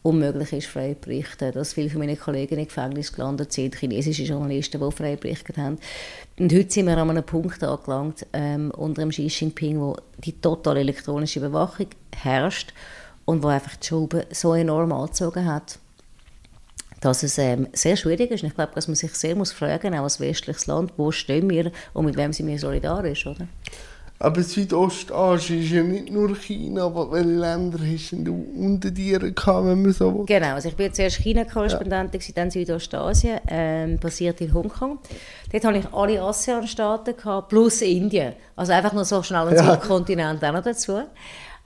[0.03, 1.53] unmöglich ist, frei zu berichten.
[1.53, 5.77] Dass viele von meinen Kollegen im Gefängnis gelandet sind, chinesische Journalisten, die frei berichtet haben.
[6.39, 10.41] Und heute sind wir an einem Punkt angelangt, ähm, unter dem Xi Jinping, wo die
[10.41, 12.73] totale elektronische Überwachung herrscht
[13.27, 15.79] und wo einfach die Schraube so enorm angezogen hat
[17.01, 18.43] dass es ähm, sehr schwierig ist.
[18.43, 21.49] Und ich glaube, dass man sich sehr muss fragen, auch als westliches Land, wo stehen
[21.49, 23.47] wir und mit wem sind wir solidarisch, oder?
[24.21, 29.65] Aber Südostasien ist ja nicht nur China, aber welche Länder hast du unter dir gehabt,
[29.65, 30.25] wenn man so will?
[30.27, 32.33] Genau, also ich bin zuerst China-Korrespondentin, ja.
[32.35, 34.99] dann Südostasien, ähm, basiert in Hongkong.
[35.53, 37.15] Dort hatte ich alle ASEAN-Staaten
[37.49, 38.33] plus Indien.
[38.57, 39.75] Also einfach nur so schnell ein Ja.
[39.75, 41.01] Subkontinent auch noch dazu.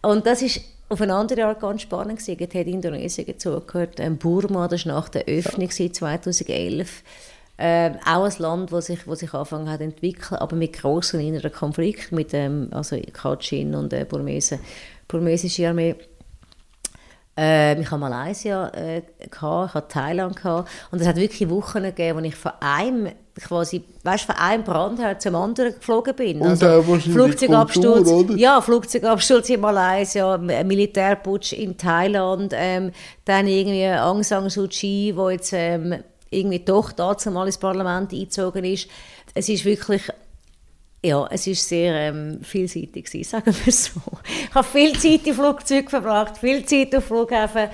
[0.02, 0.60] Und das ist
[0.92, 2.38] auf eine andere Art ganz spannend gewesen.
[2.38, 5.92] Dort hat Indonesien dazugehört, ähm, Burma, das war nach der Öffnung ja.
[5.92, 7.02] 2011.
[7.58, 11.20] Ähm, auch ein Land, das sich, wo sich angefangen hat zu entwickeln, aber mit grossen
[11.20, 14.58] inneren Konflikten, mit ähm, also Kachin und der äh, Burmese,
[15.06, 15.94] burmesische Armee.
[17.36, 21.82] Äh, ich hatte Malaysia, äh, gehabt, ich hatte Thailand gehabt, und es hat wirklich Wochen
[21.82, 26.40] gegeben, wo ich von einem quasi, weißt, von einem Brandherd zum anderen geflogen bin.
[26.40, 32.92] Und also, auch Flugzeugabsturz, Kultur, ja, Flugzeugabsturz in Malaysia, M- Militärputsch in Thailand, ähm,
[33.24, 38.12] dann irgendwie Aung San Suu Kyi, wo jetzt ähm, irgendwie doch dazu mal ins Parlament
[38.12, 38.88] eingezogen ist.
[39.34, 40.02] Es ist wirklich
[41.04, 44.00] ja, es war sehr ähm, vielseitig, gewesen, sagen wir so.
[44.48, 47.70] Ich habe viel Zeit im Flugzeug verbracht, viel Zeit auf Flughäfen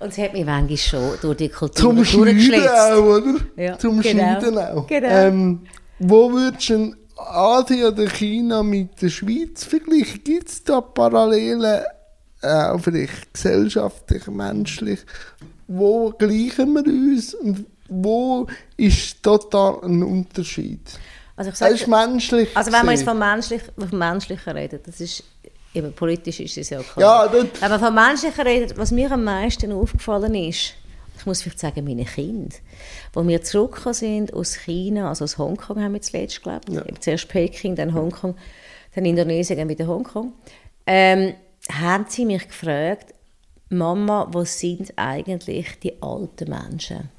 [0.00, 3.34] und es hat mich manchmal schon durch die Kultur Zum Schneiden auch, oder?
[3.56, 4.40] Ja, Zum genau.
[4.40, 4.86] Schneiden auch.
[4.86, 5.08] Genau.
[5.08, 5.60] Ähm,
[5.98, 10.24] wo würdest du denn Asien oder China mit der Schweiz vergleichen?
[10.24, 11.82] Gibt es da Parallelen,
[12.40, 15.00] äh, vielleicht gesellschaftlich, menschlich?
[15.68, 18.46] Wo gleichen wir uns und wo
[18.78, 20.80] ist total ein Unterschied?
[21.36, 22.48] Also, ich sag, das ist menschlich.
[22.54, 25.24] also wenn wir jetzt vom Menschlichen, vom Menschlichen reden, das ist
[25.74, 27.26] eben politisch ist es ja klar.
[27.26, 30.74] Ja, Wenn man vom Menschlichen redet, was mir am meisten aufgefallen ist,
[31.16, 32.56] ich muss vielleicht sagen, meine Kinder,
[33.12, 36.82] wo wir zurückgekommen sind aus China, also aus Hongkong haben wir zuletzt gelebt, Ja.
[36.98, 38.36] zuerst Peking, dann Hongkong,
[38.94, 40.32] dann Indonesien, dann wieder Hongkong,
[40.86, 41.34] ähm,
[41.70, 43.14] haben sie mich gefragt,
[43.68, 47.10] Mama, wo sind eigentlich die alten Menschen?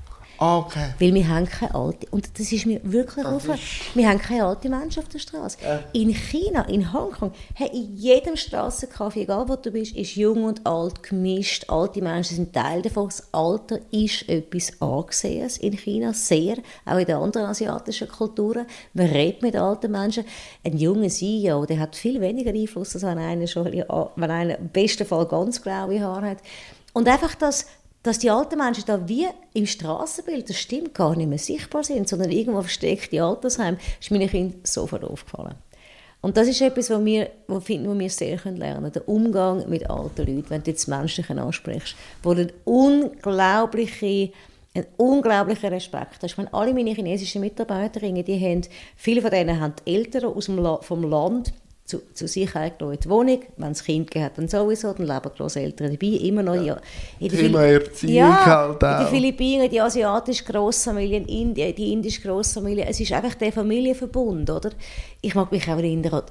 [0.42, 0.94] Okay.
[1.00, 3.60] Weil wir haben keine alte, und das ist mir wirklich aufgefallen,
[3.94, 5.58] wir haben keine alte Menschen auf der Straße.
[5.94, 10.66] In China, in Hongkong, hey, in jedem Strassencafé, egal wo du bist, ist jung und
[10.66, 11.66] alt gemischt.
[11.70, 13.10] Alte Menschen sind Teil davon.
[13.10, 18.66] Das Alter ist etwas Angesehenes in China, sehr, auch in den anderen asiatischen Kulturen.
[18.94, 20.26] Man redet mit alten Menschen.
[20.64, 24.70] Ein junger CEO, der hat viel weniger Einfluss, als wenn einer, schon, wenn einer im
[24.70, 26.38] besten Fall ganz graue Haare hat.
[26.94, 27.68] Und einfach das
[28.04, 32.08] dass die alten Menschen da wie im Straßenbild, das stimmt, gar nicht mehr sichtbar sind,
[32.08, 35.56] sondern irgendwo versteckte Altersheim, ist meinen Kindern sofort aufgefallen.
[36.22, 38.94] Und das ist etwas, was wir, wo finden, wo wir sehr lernen können.
[38.94, 44.32] Der Umgang mit alten Leuten, wenn du jetzt das Menschliche ansprichst, wo du unglaubliche
[44.74, 46.32] einen unglaublichen Respekt hast.
[46.32, 48.62] Ich meine, alle meine chinesischen Mitarbeiterinnen, die haben,
[48.96, 51.52] viele von denen haben Eltern aus dem La vom Land
[51.92, 53.40] zu, zu sich eingeladen in die Wohnung.
[53.58, 56.56] Wenn es Kind hat, dann sowieso, dann leben Großeltern dabei, immer noch.
[56.56, 56.80] Ja.
[57.20, 59.10] In den Thema Phili- Erziehung ja, halt in den auch.
[59.10, 62.86] Philippinen, die asiatische Grossfamilie, in Indien, die indische Grossfamilie.
[62.86, 64.72] Es ist einfach der Familienverbund, oder?
[65.22, 66.24] Ich mag mich auch erinnern,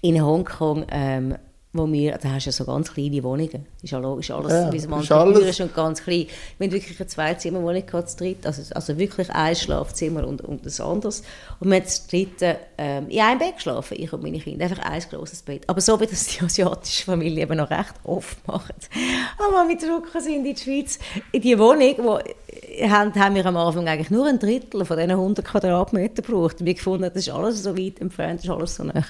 [0.00, 1.36] in Hongkong, ähm,
[1.74, 3.66] wo wir, da hast du ja so ganz kleine Wohnungen.
[3.82, 6.26] Ist ja logisch, alles, Ja, wie man ist und ganz klein.
[6.58, 10.66] Wir haben wirklich eine Zwei-Zimmer-Wohnung gehabt, zu dritt, also, also wirklich ein Schlafzimmer und, und
[10.66, 11.22] ein anderes.
[11.60, 14.80] Und wir haben zu dritt ähm, in einem Bett geschlafen, ich und meine Kinder, einfach
[14.84, 15.66] ein grosses Bett.
[15.66, 18.90] Aber so wie das die asiatische Familie eben noch recht oft macht.
[19.38, 20.98] Aber als wir zurückgekommen sind in die Schweiz,
[21.32, 24.96] in die Wohnung, wo, äh, haben, haben wir am Anfang eigentlich nur ein Drittel von
[24.98, 26.60] diesen 100 Quadratmetern gebraucht.
[26.60, 29.04] Und wir gefunden, das ist alles so weit entfernt, das ist alles so nah.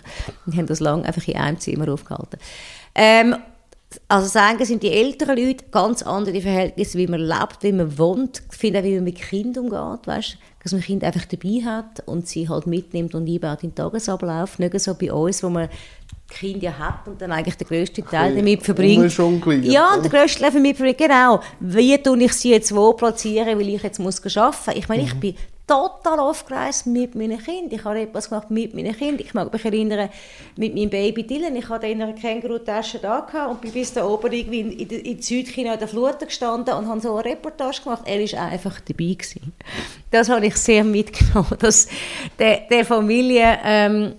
[0.46, 2.38] Und haben das lange einfach in einem Zimmer aufgehalten.
[2.94, 3.36] Ähm,
[4.08, 8.42] also sagen sind die älteren Leute ganz andere Verhältnisse, wie man lebt, wie man wohnt.
[8.48, 10.38] Finde auch, wie man mit Kindern umgeht, weißt?
[10.62, 14.58] dass man Kinder einfach dabei hat und sie halt mitnimmt und einbaut in den Tagesablauf.
[14.58, 15.68] Nicht so bei uns, wo man
[16.28, 19.18] Kinder ja hat und dann eigentlich den grössten Teil damit verbringt.
[19.18, 20.08] umjongliert, Ja, und oder?
[20.08, 21.40] der grösste Teil damit verbringt, genau.
[21.60, 25.14] Wie tue ich sie jetzt wo platzieren, weil ich jetzt muss arbeiten Ich meine, ich
[25.14, 25.34] bin
[25.72, 27.78] total aufgereist mit meinen Kindern.
[27.78, 29.24] Ich habe etwas gemacht mit meinen Kindern.
[29.24, 30.10] Ich mag mich erinnern,
[30.56, 31.56] mit meinem Baby Dylan.
[31.56, 35.22] Ich hatte in einer Känguru-Tasche da und bin bis da oben irgendwie in, in, in
[35.22, 38.02] Südchina in der Flut gestanden und habe so eine Reportage gemacht.
[38.04, 39.14] Er war einfach dabei.
[39.14, 39.52] Gewesen.
[40.10, 41.88] Das habe ich sehr mitgenommen, dass
[42.38, 43.58] der, der Familie...
[43.64, 44.14] Ähm,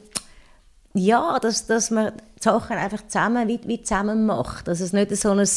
[0.95, 4.67] ja, dass, dass man die Sachen einfach zusammen, wie, wie zusammen macht.
[4.67, 5.47] Dass es nicht so ein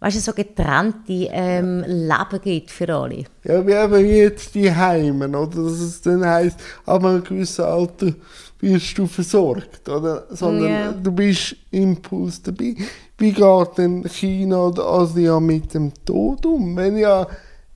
[0.00, 3.24] weißt du, so getrennte ähm, Leben gibt für alle.
[3.44, 5.62] Ja, wie eben jetzt die Heimen, oder?
[5.62, 8.12] Dass es dann heisst, ab einem gewissen Alter
[8.60, 10.26] wirst du versorgt, oder?
[10.30, 10.92] Sondern Ja.
[10.92, 12.74] du bist Impuls dabei.
[13.18, 16.76] Wie geht denn China oder Asien mit dem Tod um?
[16.76, 17.26] Wenn ja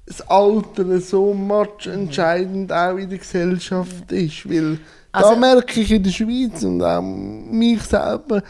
[0.07, 4.49] das Alter so much entscheidend auch in der Gesellschaft ist.
[4.49, 4.79] Weil
[5.13, 8.43] da Also- merke ich in der Schweiz und auch mich selber,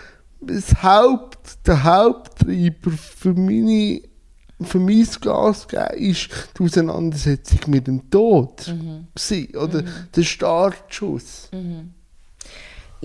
[0.47, 4.01] das Haupt, der Haupttreiber für meine
[4.63, 6.29] für mein Glas gegeben ist
[6.59, 8.65] die Auseinandersetzung mit dem Tod.
[9.15, 9.83] gewesen, Oder
[10.15, 11.51] der Startschuss.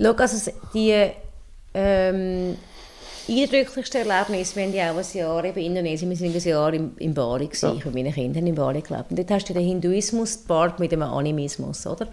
[0.00, 1.10] Schau, also die
[1.74, 2.56] ähm,
[3.28, 6.92] eindrücklichsten Erlebnisse, wir haben ja auch ein Jahr in Indonesien, wir sind ein Jahr im,
[6.96, 9.10] im Bali gewesen, ich und meine Kinder haben in Bali gelebt.
[9.10, 12.08] Und dort hast du den Hinduismus gepaart mit dem Animismus, oder?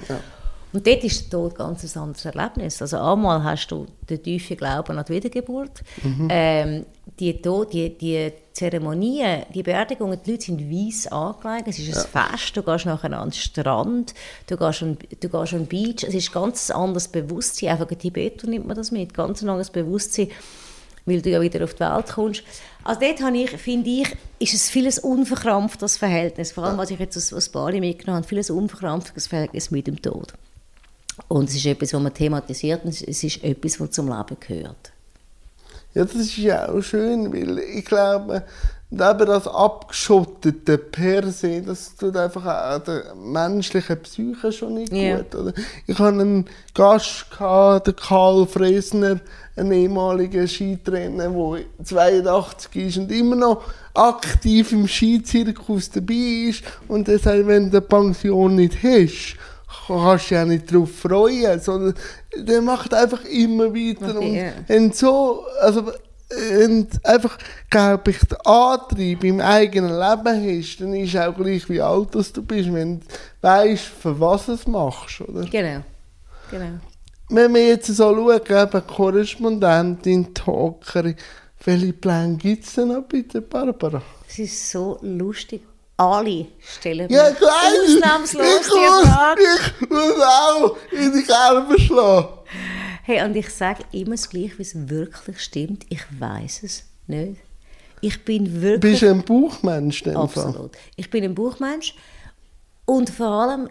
[0.74, 2.82] Und dort ist der Tod ganz ein anderes Erlebnis.
[2.82, 5.82] Also einmal hast du den tiefen Glauben an die Wiedergeburt.
[6.30, 6.86] Ähm,
[7.20, 11.68] die, Tod, die, die Zeremonien, die Beerdigungen, die Leute sind weiss angelegt.
[11.70, 12.58] Es ist ein Fest.
[12.58, 14.14] Du gehst nachher an den Strand,
[14.48, 16.04] du gehst an, du gehst an den Beach.
[16.04, 17.70] Es ist ganz anderes Bewusstsein.
[17.70, 19.14] Einfach in Tibeto nimmt man das mit.
[19.14, 20.30] Ganz ein anderes Bewusstsein
[21.08, 22.44] weil du ja wieder auf die Welt kommst.
[22.84, 27.00] Also dort habe ich, finde ich, ist es vieles unverkrampftes Verhältnis, vor allem was ich
[27.00, 30.34] jetzt aus, aus Bali mitgenommen habe, vieles unverkrampftes Verhältnis mit dem Tod.
[31.28, 34.92] Und es ist etwas, was man thematisiert und es ist etwas, was zum Leben gehört.
[35.94, 38.44] Ja, das ist ja auch schön, weil ich glaube,
[38.92, 45.18] eben das Abgeschottete per se, das tut einfach auch der menschlichen Psyche schon nicht Ja.
[45.18, 45.36] gut.
[45.36, 45.54] Oder?
[45.88, 49.20] Ich hatte einen Gast, gehabt, den Karl Fresner,
[49.56, 53.64] ein ehemaliger Skitrainer, der 82 ist und immer noch
[53.96, 59.36] aktiv im Skizirkus dabei ist und der sagt, wenn du eine Pension nicht hast,
[59.88, 61.94] kannst du auch nicht darauf freuen, sondern
[62.36, 64.14] der macht einfach immer weiter.
[64.14, 64.52] Macht Und, ja.
[64.70, 65.92] und so, also,
[66.64, 67.38] und einfach,
[67.70, 72.44] glaube ich, der Antrieb im eigenen Leben hast, dann ist auch gleich, wie alt du
[72.44, 73.06] bist, wenn du
[73.42, 75.46] weißt, für was du es machst, oder?
[75.46, 75.84] Genau.
[76.52, 76.80] genau.
[77.30, 81.16] Wenn wir jetzt so schauen, eben Korrespondentin, Talkerin,
[81.64, 84.02] welche Pläne gibt es denn noch bitte, Barbara?
[84.30, 85.62] Es ist so lustig.
[85.98, 87.96] Alle stellen Ja, ich weiß!
[87.96, 89.42] ausnahmslos ich die muss, Frage.
[89.82, 92.28] Ich muss auch in die Kerbe schlagen.
[93.04, 95.86] Hey, und ich sage immer das Gleiche, wie es wirklich stimmt.
[95.90, 97.42] Ich weiß es nicht.
[98.02, 99.00] Ich bin wirklich...
[99.00, 100.04] Bist du ein Bauchmensch?
[100.04, 100.46] in dem Fall?
[100.46, 100.72] Absolut.
[100.96, 101.96] Ich bin ein Buchmensch
[102.86, 103.70] und vor allem,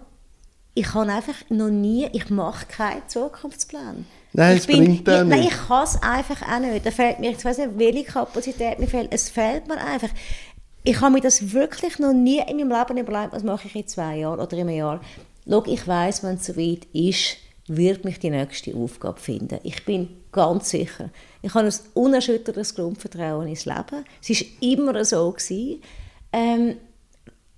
[0.74, 4.04] ich kann einfach noch nie, ich mache keinen Zukunftsplan.
[4.32, 6.84] Nein, ich auch ja, Nein, ich kann es einfach auch nicht.
[6.84, 9.08] Da fehlt mir, ich weiß nicht, welche Kapazität mir fehlt.
[9.10, 10.10] Es fehlt mir einfach.
[10.88, 13.88] Ich habe mir das wirklich noch nie in meinem Leben überlegt, was mache ich in
[13.88, 15.00] zwei Jahren oder in einem Jahr.
[15.44, 19.58] Schau, ich weiß, wenn es soweit ist, wird mich die nächste Aufgabe finden.
[19.64, 21.10] Ich bin ganz sicher.
[21.42, 24.04] Ich habe ein unerschütterliches Grundvertrauen ins Leben.
[24.22, 25.32] Es war immer so.
[25.32, 25.82] Gewesen.
[26.32, 26.76] Ähm,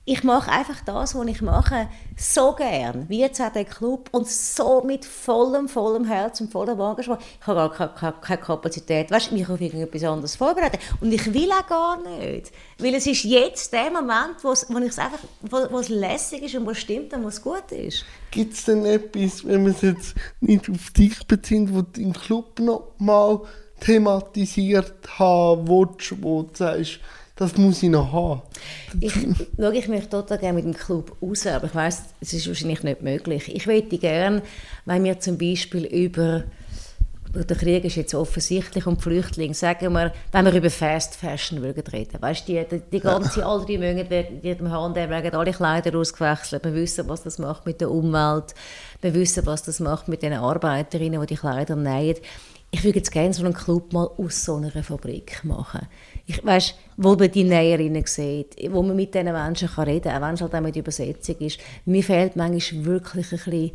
[0.09, 4.27] ich mache einfach das, was ich mache, so gern, wie jetzt auch der Club und
[4.27, 7.21] so mit vollem, vollem Herz und vollem Engagement.
[7.39, 10.79] Ich habe gar keine, keine, keine Kapazität, weißt, mich auf irgendetwas anderes vorbereiten.
[11.03, 14.79] Und ich will auch gar nicht, weil es ist jetzt der Moment, wo es, wo
[14.79, 17.71] ich es einfach, wo es lässig ist und wo es stimmt und wo es gut
[17.71, 18.07] ist.
[18.31, 22.15] Gibt es denn etwas, wenn wir es jetzt nicht auf dich beziehen, wo du im
[22.15, 23.43] Club noch mal
[23.81, 26.99] thematisiert haben willst, wo du sagst,
[27.39, 28.43] das muss ich noch haben?
[29.01, 29.13] Ich,
[29.57, 32.83] schau, ich möchte total gerne mit dem Club raus, aber ich weiß, es ist wahrscheinlich
[32.83, 33.55] nicht möglich.
[33.55, 34.43] Ich möchte gerne,
[34.87, 36.43] wenn wir zum Beispiel über
[37.33, 41.63] der Krieg ist jetzt offensichtlich und die Flüchtlinge, sagen wir, wenn wir über Fast Fashion
[41.63, 45.53] würden reden, weißt die, die, die ganze, alle Monate werden die dem H&M werden alle
[45.53, 48.55] Kleider ausgewechselt, wir wissen, was das macht mit der Umwelt,
[49.01, 52.17] wir wissen, was das macht mit den Arbeiterinnen, die die Kleider nähen.
[52.71, 55.87] Ich würde jetzt gerne so einen Club mal aus so einer Fabrik machen.
[56.29, 60.23] Ich weißt, wo man die Näherinnen sieht, wo man mit diesen Menschen kann reden kann,
[60.23, 61.59] auch wenn es halt auch mit Übersetzung ist.
[61.87, 63.71] Mir fehlt manchmal wirklich ein bisschen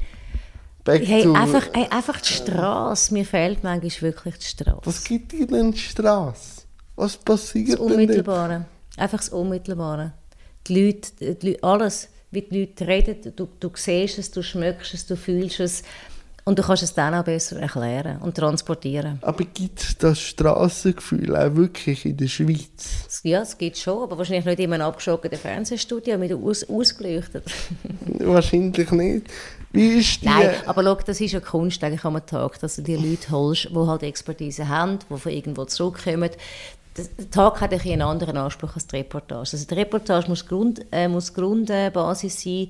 [0.83, 3.11] Back Hey, einfach, hey, einfach die Straße.
[3.11, 4.81] Mir fehlt manchmal wirklich die Straße.
[4.83, 6.61] Was gibt denn die Straße?
[6.95, 7.85] Was passiert Das denn?
[7.85, 8.65] Unmittelbare.
[8.97, 10.13] Einfach das Unmittelbare.
[10.67, 14.93] Die Leute, die Leute, alles, wie die Leute reden, du, du siehst es, du schmeckst
[14.93, 15.83] es, du fühlst es
[16.45, 19.19] und du kannst es dann auch besser erklären und transportieren.
[19.21, 23.21] Aber gibt es das Strassengefühl auch wirklich in der Schweiz?
[23.23, 27.45] Ja, es gibt schon, aber wahrscheinlich nicht in einem abgeschockten Fernsehstudio mit aus, ausgeleuchtet.
[28.19, 29.27] Wahrscheinlich nicht.
[29.71, 30.25] Wie ist die...
[30.25, 33.69] Nein, aber schau, das ist ja Kunst eigentlich am Tag, dass du die Leute holst,
[33.71, 36.29] die halt Expertise haben, die von irgendwo zurückkommen.
[36.95, 39.49] Der Tag hat einen anderen Anspruch als die Reportage.
[39.53, 42.69] Also die Reportage muss, Grund, äh, muss Grundbasis sein.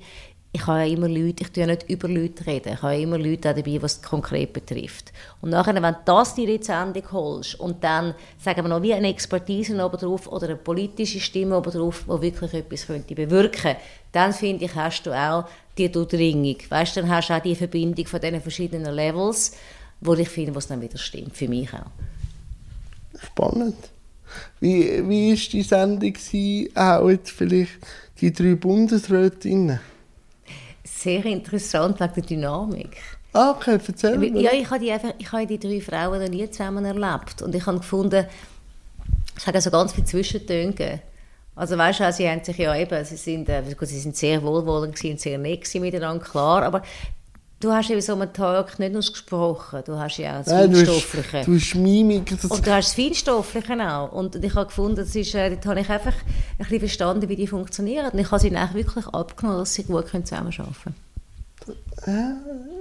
[0.56, 3.00] Ich habe ja immer Leute, ich tue ja nicht über Leute reden, ich habe ja
[3.00, 5.12] immer Leute dabei, was es konkret betrifft.
[5.40, 8.94] Und nachher, wenn du das dir die Sendung holst und dann, sagen wir noch, wie
[8.94, 13.74] eine Expertise oben drauf oder eine politische Stimme oben drauf, die wirklich etwas könnte bewirken
[14.12, 16.58] dann finde ich, hast du auch die Durchdringung.
[16.68, 19.56] Weißt, dann hast du auch die Verbindung von diesen verschiedenen Levels,
[20.00, 21.90] wo ich finde, was dann wieder stimmt, für mich auch.
[23.20, 23.74] Spannend.
[24.60, 26.76] Wie, wie ist die Sendung gewesen?
[26.76, 27.72] auch jetzt vielleicht
[28.20, 29.80] die drei Bundesrätinnen?
[31.04, 32.96] Sehr interessant wegen der Dynamik.
[33.34, 34.40] Ah, okay, erzähl mir.
[34.40, 37.42] Ja, ich habe die, einfach, ich habe die drei Frauen noch nie zusammen erlebt.
[37.42, 38.24] Und ich habe gefunden,
[39.36, 41.00] es hat also ganz viele Zwischentöne.
[41.54, 44.42] Also weißt du, sie haben sich ja eben, sie sind, äh, gut, sie sind sehr
[44.42, 46.82] wohlwollend und sehr nett miteinander, klar, aber
[47.64, 50.48] du hast eben so einen Tag nicht nur das gesprochen, du hast ja auch das
[50.48, 51.44] Nein, du hast, Feinstoffliche.
[51.46, 52.32] du hast Mimik.
[52.48, 54.12] Und du hast das Feinstoffliche auch.
[54.12, 57.36] Und ich habe gefunden, das ist, äh, dort habe ich einfach ein bisschen verstanden, wie
[57.36, 58.10] die funktionieren.
[58.12, 60.94] Und ich habe sie eigentlich wirklich abgenommen, dass sie gut zusammenarbeiten
[62.04, 62.38] können.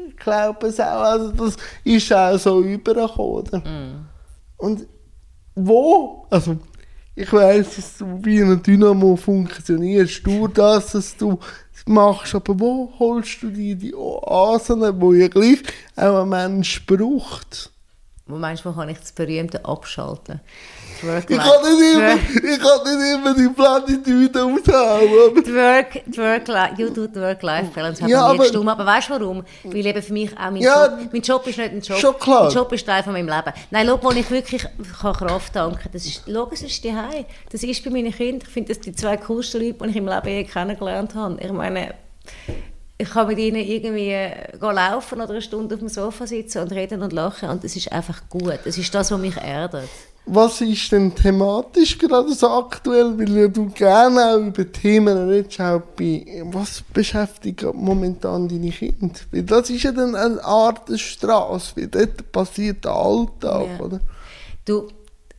[0.10, 0.86] ich glaube es auch.
[0.86, 3.64] Also das ist auch so übergekommen.
[3.64, 4.06] Mm.
[4.58, 4.88] Und
[5.56, 6.28] wo?
[6.30, 6.58] Also,
[7.16, 11.40] ich weiß, dass du wie ein Dynamo funktionierst, du das, was du
[11.86, 15.62] machst, aber wo holst du dir die Oasen, wo ja gleich
[15.96, 17.73] auch ein Mensch braucht?
[18.26, 20.40] Du, wo kann ich das berühmte abschalten?
[20.96, 25.44] Ich kann nicht immer, ich kann nicht immer die Plattitüde aushauen.
[25.44, 28.70] die Work, you do the Work-Life-Balance hat Ja, ja, nie gestimmt.
[28.70, 29.44] Aber weißt du warum?
[29.66, 31.98] Weil eben für mich auch mein, Ja, Job, mein Job ist nicht ein Job.
[31.98, 32.46] schon klar.
[32.46, 33.54] Mein Job ist Teil von meinem Leben.
[33.72, 34.66] Nein, schau, wo ich wirklich
[35.02, 37.26] kann Kraft tanken kann, das ist, schau, es ist die Hause.
[37.52, 38.48] Das ist bei meinen Kindern.
[38.48, 41.38] Ich finde, das sind die zwei coolsten Leute, die ich im Leben je kennengelernt habe.
[41.42, 41.94] Ich meine,
[42.98, 46.72] ich kann mit ihnen irgendwie äh, laufen oder eine Stunde auf dem Sofa sitzen und
[46.72, 48.60] reden und lachen und es ist einfach gut.
[48.66, 49.90] Es ist das, was mich erdet.
[50.26, 53.18] was ist denn thematisch gerade so aktuell?
[53.18, 59.20] Weil du gerne auch über Themen redest, auch bei, was beschäftigt momentan deine Kinder?
[59.32, 63.86] Weil das ist ja dann eine Art Straße, weil dort passiert der Alltag, Ja.
[63.86, 64.00] oder?
[64.66, 64.88] Du,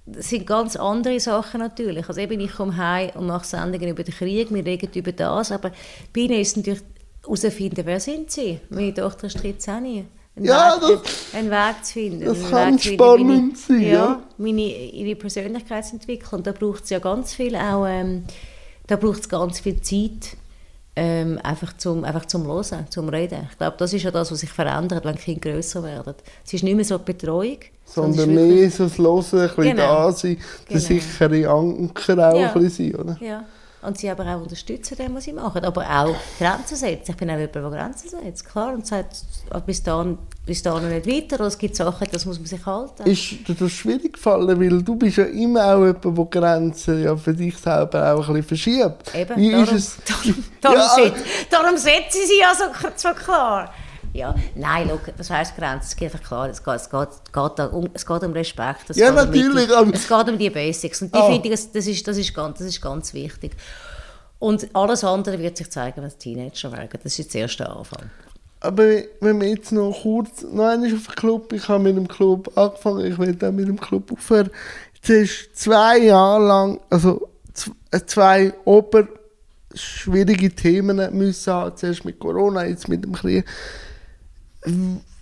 [0.06, 2.06] das sind ganz andere Sachen natürlich.
[2.06, 5.50] Also eben, ich komme heim und mache Sendungen über den Krieg, wir reden über das,
[5.50, 5.70] aber
[6.12, 6.82] bei ihnen ist natürlich
[7.24, 8.60] herausfinden, wer sind sie?
[8.70, 9.74] Meine Tochter ist 13.
[10.36, 12.24] Einen, Ja, Weg, das- einen Weg zu finden.
[12.24, 14.22] das kann Weg zu finden, spannend meine, sein, ja.
[14.36, 16.28] Meine, ihre Persönlichkeit zu entwickeln.
[16.32, 18.24] Und da braucht es ja ganz viel auch, ähm,
[18.86, 20.36] da braucht ganz viel Zeit,
[20.96, 23.48] ähm, einfach zum, einfach zum Hören, zum Reden.
[23.50, 26.14] Ich glaube, das ist ja das, was sich verändert, wenn Kinder grösser werden.
[26.44, 29.76] Es ist nicht mehr so die Betreuung, Sondern mehr so das Hören, ein bisschen Genau.
[29.76, 30.36] da sein,
[30.70, 30.80] der Genau.
[30.80, 32.52] sichere Anker auch Ja.
[32.52, 33.16] ein bisschen sein, oder?
[33.20, 33.44] Ja.
[33.84, 35.64] Und sie aber auch unterstützen, dem, was sie machen.
[35.64, 37.10] Aber auch Grenzen setzen.
[37.10, 38.72] Ich bin auch jemand, der Grenzen setzt, klar.
[38.74, 39.16] Und sagt,
[39.66, 41.36] bis dahin, bis dahin nicht weiter.
[41.36, 43.02] Oder es gibt Sachen, das muss man sich halten.
[43.04, 47.16] Ist dir das schwierig gefallen, weil du bist ja immer auch jemand, der Grenzen ja
[47.16, 49.14] für dich selber auch ein bisschen verschiebt.
[49.14, 49.96] Eben, Wie darum, ist es?
[50.60, 51.14] darum, Ja, set,
[51.50, 52.64] darum setzen sie ja so,
[52.96, 53.72] so klar.
[54.14, 55.86] Ja, nein, schau, was heisst Grenzen?
[55.88, 58.88] Es geht klar, es geht, es geht, geht um, es geht um Respekt.
[58.90, 61.02] Es Ja, geht um natürlich, Mittel, aber- es geht um die Basics.
[61.02, 61.26] Und die Ah.
[61.30, 63.52] finde ich, das, ist, das, ist ganz, das ist ganz wichtig.
[64.38, 67.00] Und alles andere wird sich zeigen, wenn es Teenager werden.
[67.02, 68.08] Das ist der erste Anfang.
[68.60, 68.84] Aber
[69.20, 72.56] wenn wir jetzt noch kurz, noch einmal auf den Club, ich habe mit dem Club
[72.56, 74.48] angefangen, ich will auch mit dem Club aufhören.
[75.02, 77.28] Jetzt du zwei Jahre lang, also
[77.90, 79.08] äh, zwei ober
[79.74, 83.44] schwierige Themen müssen haben, zuerst mit Corona, jetzt mit dem Krieg.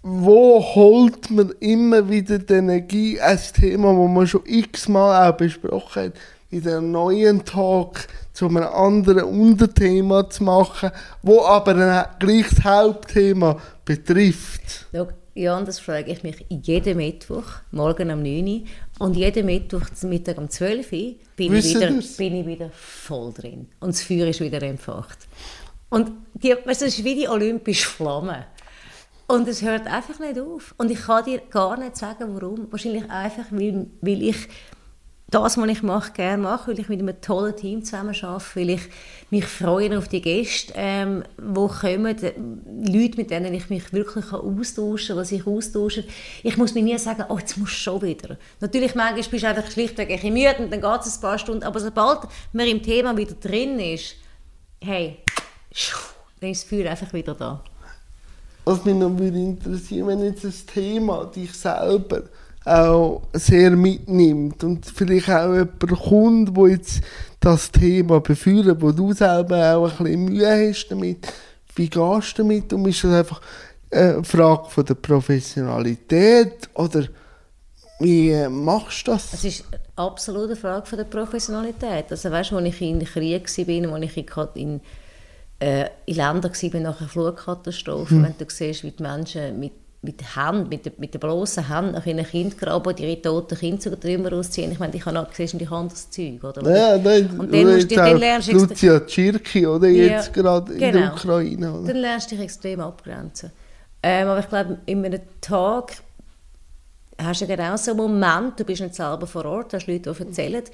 [0.03, 6.05] Wo holt man immer wieder die Energie, ein Thema, das man schon x-mal auch besprochen
[6.05, 6.13] hat,
[6.51, 10.91] wieder einen neuen Tag zu einem anderen Unterthema zu machen,
[11.23, 14.87] wo aber gleich das Hauptthema betrifft.
[14.93, 18.61] Schau, Jan, das frage ich mich jeden Mittwoch, morgen um 9 Uhr.
[18.99, 22.17] Und jeden Mittwoch, Mittag um 12 Uhr, bin, ich wieder, das?
[22.17, 23.69] bin ich wieder voll drin.
[23.81, 25.19] Und das Feuer ist wieder entfacht.
[25.89, 28.47] Und die, weißt, das ist wie die olympische Flamme.
[29.27, 30.75] Und es hört einfach nicht auf.
[30.79, 32.71] Und ich kann dir gar nicht sagen, warum.
[32.71, 34.49] Wahrscheinlich einfach, weil, weil ich
[35.33, 38.71] das, was ich mache, gerne mache, weil ich mit einem tollen Team zusammen arbeite, weil
[38.71, 38.83] ich
[39.31, 42.35] mich freue auf die Gäste, ähm, kommen, äh,
[42.87, 46.05] Leute, mit denen ich mich wirklich austauschen kann, was ich austausche.
[46.43, 48.37] Ich muss mir nie sagen, oh, jetzt musst du schon wieder.
[48.61, 51.39] Natürlich, manchmal bist du einfach schlichtweg ein bisschen müde und dann geht es ein paar
[51.39, 52.21] Stunden, aber sobald
[52.53, 54.17] man im Thema wieder drin ist,
[54.83, 55.17] hey,
[56.41, 57.65] dann ist das Feuer einfach wieder da.
[58.65, 62.23] Was mich noch würde interessieren, wenn jetzt das Thema dich selber
[62.65, 67.01] auch sehr mitnimmt und vielleicht auch jemand kommt, wo jetzt
[67.41, 71.27] das Thema beführt, wo du selber auch ein bisschen Mühe hast damit,
[71.75, 72.87] wie gehst du damit um?
[72.87, 73.41] Ist das einfach
[73.91, 77.05] eine Frage von der Professionalität oder
[77.99, 79.33] wie äh, machst du das?
[79.33, 79.65] Es ist
[79.97, 82.07] absolut eine Frage von der Professionalität.
[82.11, 84.81] Also weißt als ich in Krieg war, als ich in,
[85.63, 88.25] äh, in Ländern war nach einer Flutkatastrophe, Hm.
[88.25, 89.73] wenn du siehst, wie die Menschen mit
[90.05, 93.57] mit der Hand, mit der, mit der bloßen Hand nach ihren Kind graben, ihre toten
[93.57, 94.73] Kinder den Trümmern rausziehen.
[94.73, 96.77] Ich meine, ich habe auch gesehen, ich habe das Zeug, oder?
[96.77, 98.53] Ja, nein, Und dann, musst jetzt du, dann lernst du...
[98.55, 99.87] Lucia Tschirki, oder?
[99.87, 101.13] Jetzt Ja, gerade in der genau.
[101.13, 101.73] Ukraine.
[101.73, 101.87] Oder?
[101.93, 103.53] Dann lernst du dich extrem abgrenzen.
[104.03, 105.93] Ähm, aber ich glaube, in einem Tag
[107.17, 110.21] hast du genau so einen Moment, du bist nicht selber vor Ort, hast Leute, die
[110.21, 110.65] erzählen.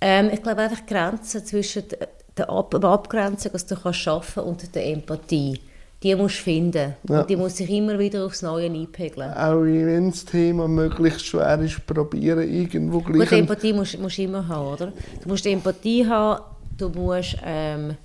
[0.00, 1.82] Ähm, ich glaube einfach die Grenze zwischen
[2.36, 5.60] der, Ab der Abgrenzung, was du kannst schaffen und der Empathie.
[6.02, 6.94] Die musst du finden.
[7.08, 7.20] Ja.
[7.20, 9.32] Und die muss sich immer wieder aufs Neue einpegeln.
[9.34, 13.32] Auch wenn das Thema möglichst schwer ist, probieren irgendwo Gut, gleich...
[13.32, 14.92] ein- Empathie musst musst du immer haben, oder?
[15.22, 16.42] Du musst Empathie haben,
[16.76, 17.96] du musst, ähm,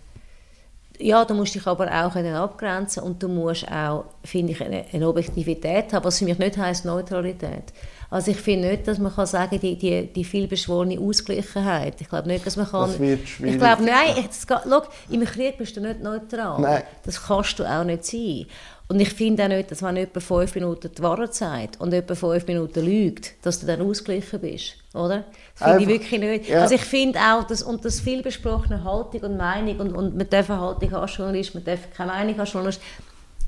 [0.99, 5.07] ja, du musst dich aber auch abgrenzen und du musst auch, finde ich, eine, eine
[5.07, 7.73] Objektivität haben, was für mich nicht heisst Neutralität.
[8.09, 12.27] Also ich finde nicht, dass man kann sagen, die, die, die vielbeschworene Ausgleichen Ich glaube
[12.27, 12.89] nicht, dass man kann...
[12.89, 13.55] Das wird schwierig.
[13.55, 16.61] Ich glaube, nein, geht, schau, im Krieg bist du nicht neutral.
[16.61, 16.83] Nein.
[17.03, 18.45] Das kannst du auch nicht sein.
[18.89, 22.17] Und ich finde auch nicht, dass wenn jemand fünf Minuten die Wahrheit sagt und jemand
[22.17, 25.25] fünf Minuten lügt, dass du dann ausgeglichen bist, oder?
[25.59, 26.49] Das finde ich wirklich nicht.
[26.49, 26.61] ja.
[26.61, 30.29] Also ich finde auch, dass, und das viel besprochene Haltung und Meinung und, und man
[30.29, 32.81] darf eine Haltung als Journalist, man darf keine Meinung als Journalist,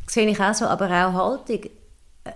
[0.07, 1.69] sehe ich auch so, aber auch Haltung,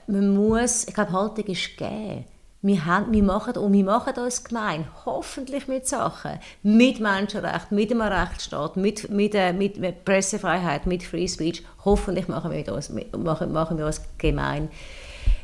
[0.07, 2.25] man muss, ich glaube, Haltung ist gegeben.
[2.61, 7.91] Wir, haben, wir, machen, und wir machen uns gemein, hoffentlich mit Sachen, mit Menschenrecht, mit
[7.91, 12.89] dem Rechtsstaat, mit, mit, äh, mit, mit Pressefreiheit, mit Free Speech, hoffentlich machen wir, uns,
[13.17, 14.69] machen, machen wir uns gemein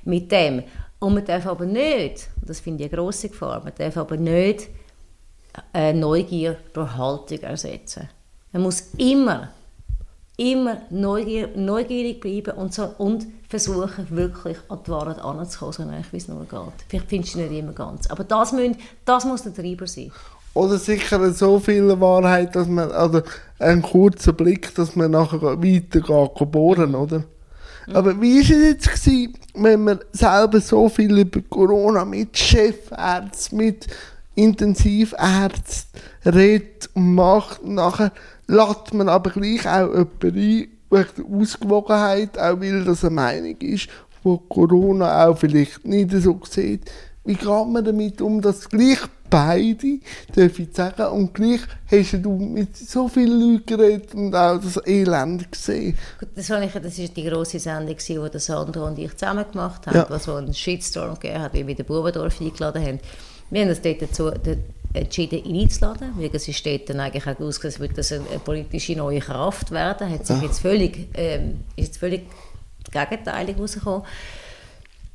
[0.05, 0.63] mit dem.
[0.99, 4.69] Und man darf aber nicht, das finde ich eine grosse Gefahr, man darf aber nicht
[5.73, 8.07] äh, Neugier durch Haltung ersetzen.
[8.53, 9.49] Man muss immer
[10.39, 16.17] immer neugier, neugierig bleiben und, so, und versuchen, wirklich an die Wahrheit anzukommen, so wie
[16.17, 16.59] es nur geht.
[16.87, 18.07] Vielleicht findest du nicht immer ganz.
[18.07, 20.11] Aber das, müssen, das muss der Treiber sein.
[20.53, 23.21] Oder sicher so viel Wahrheit, dass man, also
[23.59, 27.23] ein kurzer Blick, dass man nachher weitergeht, bohren, oder?
[27.87, 27.95] Mhm.
[27.95, 33.57] Aber wie war es jetzt, gewesen, wenn man selber so viel über Corona mit Chefärzten,
[33.57, 33.87] mit
[34.35, 38.13] Intensivärzten redet und macht, und nachher
[38.49, 43.57] lässt man aber gleich auch jemanden ein, wegen der Ausgewogenheit, auch weil das eine Meinung
[43.61, 43.87] ist,
[44.23, 46.89] wo Corona auch vielleicht nicht so sieht.
[47.25, 49.99] Wie geht man damit um, dass gleich beide,
[50.35, 54.81] darf ich sagen, und gleich hast du mit so vielen Leuten geredet und auch das
[54.87, 55.95] Elend gesehen.
[56.19, 59.97] Gut, das war, das war die grosse Sendung, die Sandro und ich zusammen gemacht haben,
[59.97, 60.05] ja.
[60.09, 62.99] was so einen Shitstorm gegeben hat, wie wir den Bubendorf eingeladen haben.
[63.51, 64.31] Wir haben uns dort dazu,
[64.93, 68.95] entschieden, ihn einzuladen, weil es ist dort dann eigentlich auch ausgesehen, wird das eine, politische
[68.95, 70.43] neue Kraft werden, hat sich ja.
[70.43, 72.23] jetzt völlig, ähm, ist jetzt völlig
[72.91, 74.03] gegenteilig rausgekommen.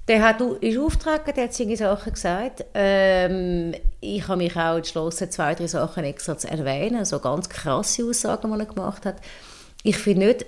[0.07, 2.67] Der hat, ist aufgetragen, der hat seine Sachen gesagt.
[2.75, 8.05] Ähm, ich habe mich auch entschlossen, zwei, drei Sachen extra zu erwähnen, so ganz krasse
[8.05, 9.17] Aussagen, die er gemacht hat.
[9.83, 10.47] Ich finde nicht,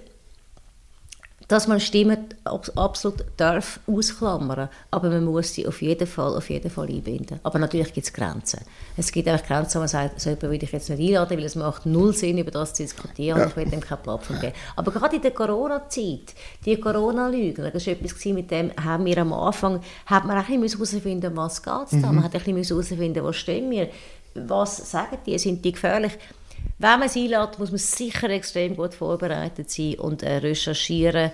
[1.49, 6.71] dass man Stimmen absolut darf ausklammern, aber man muss sie auf jeden Fall, auf jeden
[6.71, 7.39] Fall einbinden.
[7.45, 8.61] Aber natürlich gibt es Grenzen.
[8.97, 11.45] Es gibt auch Grenzen, wo man sagt, so jemanden will ich jetzt nicht einladen, weil
[11.45, 13.45] es macht null Sinn, über das zu diskutieren ja.
[13.45, 14.55] und ich will dem keine Plattform geben.
[14.75, 16.35] Aber gerade in der Corona-Zeit,
[16.65, 20.61] die Corona-Lügen, das war etwas, mit dem haben wir am Anfang, hat man auch ein
[20.61, 22.17] bisschen herausfinden was geht es da, mhm.
[22.17, 23.89] man hat ein bisschen herausfinden was stehen wir,
[24.35, 26.19] was sagen die, sind die gefährlich.
[26.79, 31.31] Wenn man es einlädt, muss man sicher extrem gut vorbereitet sein und äh, recherchieren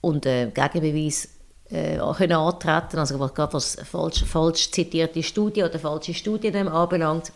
[0.00, 1.28] und äh, Gegenbeweis
[1.70, 7.32] äh, können antreten, also gerade was falsch, falsch zitierte Studien oder falsche Studien anbelangt.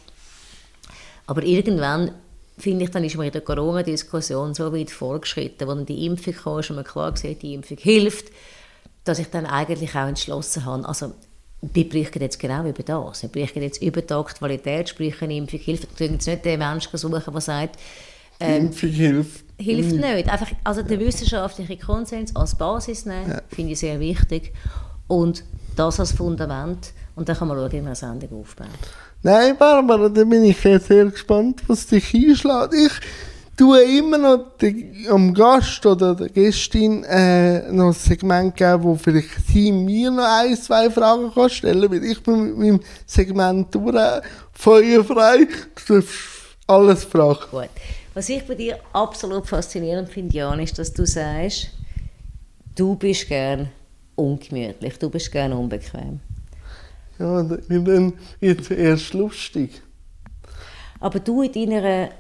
[1.27, 2.13] Aber irgendwann
[2.57, 6.35] finde ich, dann ist man in der Corona-Diskussion so weit vorgeschritten, wo dann die Impfung
[6.35, 8.27] kam, und man klar sieht, die Impfung hilft,
[9.05, 11.13] dass ich dann eigentlich auch entschlossen habe, also
[11.61, 13.23] wir berichten jetzt genau über das.
[13.23, 15.99] Wir berichten jetzt über die Aktualität, sprich eine Impfung hilft.
[15.99, 17.77] Wir jetzt nicht den Menschen suchen, der sagt,
[18.41, 19.45] ähm, Impfung hilft.
[19.59, 20.29] Hilft nicht.
[20.29, 23.43] Einfach, also der wissenschaftliche Konsens als Basis nehmen, ja.
[23.49, 24.53] finde ich sehr wichtig.
[25.09, 25.43] Und
[25.75, 26.93] das als Fundament.
[27.17, 28.69] Und dann kann man schauen, wie man eine Sendung aufbaut.
[29.23, 32.75] Nein, Barbara, da bin ich sehr gespannt, was dich einschlägt.
[32.75, 32.93] Ich
[33.59, 39.47] tue immer noch dem Gast oder der Gästin äh, noch ein Segment geben, wo vielleicht
[39.49, 44.23] sie mir noch ein, zwei Fragen kann stellen weil ich bin mit meinem Segment durch,
[44.53, 45.49] feuerfrei.
[45.87, 46.19] Du darfst
[46.67, 47.41] alles fragen.
[47.51, 47.69] Gut.
[48.15, 51.71] Was ich bei dir absolut faszinierend finde, Jan, ist, dass du sagst,
[52.77, 53.69] du bist gern
[54.15, 56.21] ungemütlich, du bist gern unbequem.
[57.19, 59.83] Ja, dann wird es erst lustig.
[61.01, 62.11] Aber du in deiner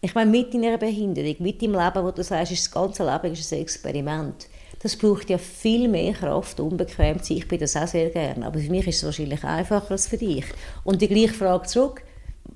[0.00, 3.52] ich meine, mit deiner Behinderung, mit deinem Leben, wo du sagst, das ganze Leben ist
[3.52, 4.46] ein Experiment.
[4.82, 7.38] Das braucht ja viel mehr Kraft, unbequem zu sein.
[7.38, 8.46] Ich bin das auch sehr gerne.
[8.46, 10.44] Aber für mich ist es wahrscheinlich einfacher als für dich.
[10.84, 12.02] Und die gleiche Frage zurück,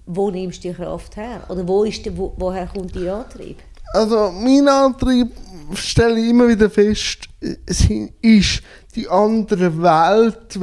[0.06, 1.42] wo nimmst du die Kraft her?
[1.48, 3.56] Oder wo ist die, wo, woher kommt dein Antrieb?
[3.92, 5.32] Also mein Antrieb,
[5.74, 8.62] stelle ich immer wieder fest, ist
[8.94, 10.56] die andere Welt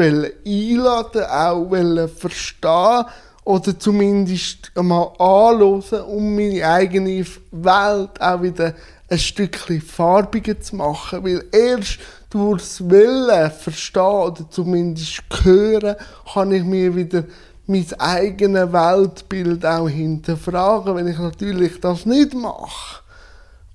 [0.45, 3.05] einladen, auch verstehen
[3.47, 8.73] oder zumindest einmal anschauen, um meine eigene Welt auch wieder
[9.09, 11.23] ein Stückchen farbiger zu machen.
[11.23, 15.95] Weil erst durchs Willen verstehen oder zumindest hören,
[16.33, 17.23] kann ich mir wieder
[17.67, 20.95] mein eigenes Weltbild auch hinterfragen.
[20.95, 23.01] Wenn ich natürlich das nicht mache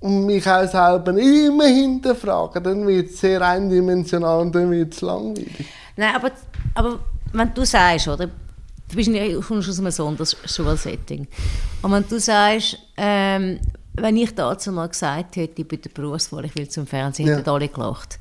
[0.01, 5.01] und mich auch selber immer hinterfrage, dann wird es sehr eindimensional und dann wird es
[5.01, 5.67] langweilig.
[5.97, 6.31] Nein, aber,
[6.75, 6.99] aber
[7.33, 8.29] wenn du sagst, oder,
[8.93, 11.27] du bist kommst aus einem Sonderschulsetting.
[11.83, 13.61] Und wenn du sagst, ähm,
[13.95, 17.37] wenn ich dazu mal gesagt hätte, bei der Berufswahl, ich will zum Fernsehen, ja.
[17.37, 18.19] hätten alle gelacht.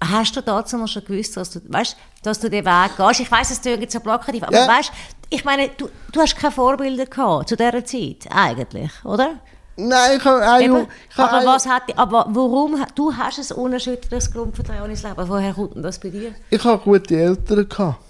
[0.00, 3.20] Hast du dazu mal schon gewusst, dass du, weißt, dass du den Weg gehst?
[3.20, 4.68] Ich weiß, es klingt so plakativ, aber ja.
[4.68, 4.92] weißt,
[5.30, 9.40] ich meine, du, du hast keine Vorbilder gehabt zu dieser Zeit, eigentlich, oder?
[9.76, 10.70] Nein, ich habe ich
[11.18, 15.82] aber, was hat, aber warum, du hast ein unerschütterliches Grundvertrauen ins Leben, woher kommt denn
[15.82, 16.34] das bei dir?
[16.50, 18.07] Ich habe gute Eltern gehabt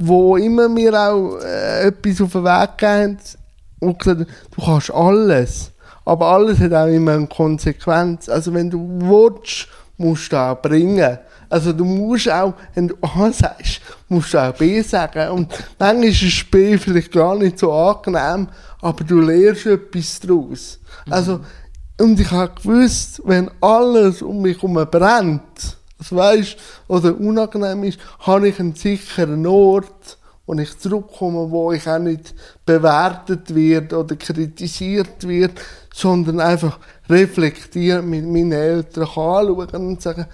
[0.00, 3.18] wo immer mir auch äh, etwas auf den Weg gegeben
[3.80, 5.70] und gesagt du kannst alles.
[6.04, 8.28] Aber alles hat auch immer eine Konsequenz.
[8.28, 11.18] Also wenn du willst, musst du auch bringen.
[11.50, 15.30] Also du musst auch, wenn du A sagst, musst du auch B sagen.
[15.30, 18.48] Und manchmal ist das B vielleicht gar nicht so angenehm,
[18.80, 20.78] aber du lernst etwas daraus.
[21.06, 21.12] Mhm.
[21.12, 21.40] Also,
[22.00, 26.56] und ich habe gewusst, wenn alles um mich herum brennt, also weißt,
[26.88, 30.18] oder unangenehm ist, habe ich einen sicheren Ort
[30.50, 32.34] wo ich zurückkomme, wo ich auch nicht
[32.66, 35.52] bewertet wird oder kritisiert wird,
[35.94, 40.26] sondern einfach reflektiert mit meinen Eltern anschauen und sagen,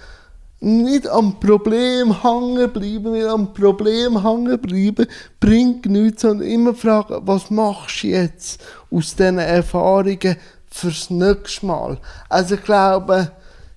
[0.61, 5.07] nicht am Problem hängen bleiben, weil am Problem hängen bleiben
[5.39, 10.37] bringt nichts, sondern immer fragen, was machst du jetzt aus diesen Erfahrungen
[10.71, 11.99] fürs nächste Mal?
[12.31, 13.33] Also ich glaube,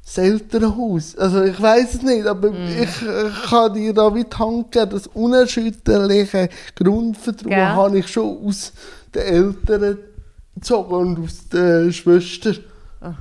[0.09, 2.67] das Elternhaus, also ich weiß es nicht, aber mm.
[2.81, 7.75] ich, ich kann dir da wie geben, das unerschütterliche Grundvertrauen ja.
[7.75, 8.73] habe ich schon aus
[9.13, 9.99] den Eltern
[10.55, 12.57] gezogen und aus den Schwestern.
[13.01, 13.15] Aha.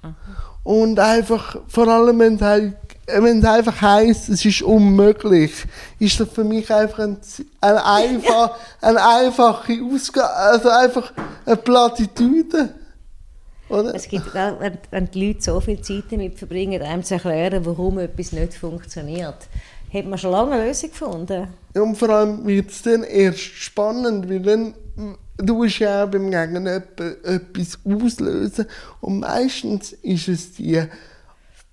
[0.00, 0.14] Aha.
[0.62, 5.52] Und einfach, vor allem wenn es halt wenn es einfach heisst, es ist unmöglich,
[5.98, 7.18] ist das für mich einfach ein,
[7.60, 11.12] ein einfach, eine einfache Ausgabe, also einfach
[11.44, 12.70] eine Plattitüde.
[13.74, 13.94] Oder?
[13.94, 17.98] Es gibt, wenn, wenn die Leute so viel Zeit damit verbringen, einem zu erklären, warum
[17.98, 19.48] etwas nicht funktioniert,
[19.92, 21.48] hat man schon lange eine Lösung gefunden.
[21.74, 24.74] Ja, und vor allem wird es dann erst spannend, weil dann
[25.36, 26.82] du ja auch beim Gegenüber
[27.24, 28.66] etwas auslösen
[29.00, 30.82] und meistens ist es die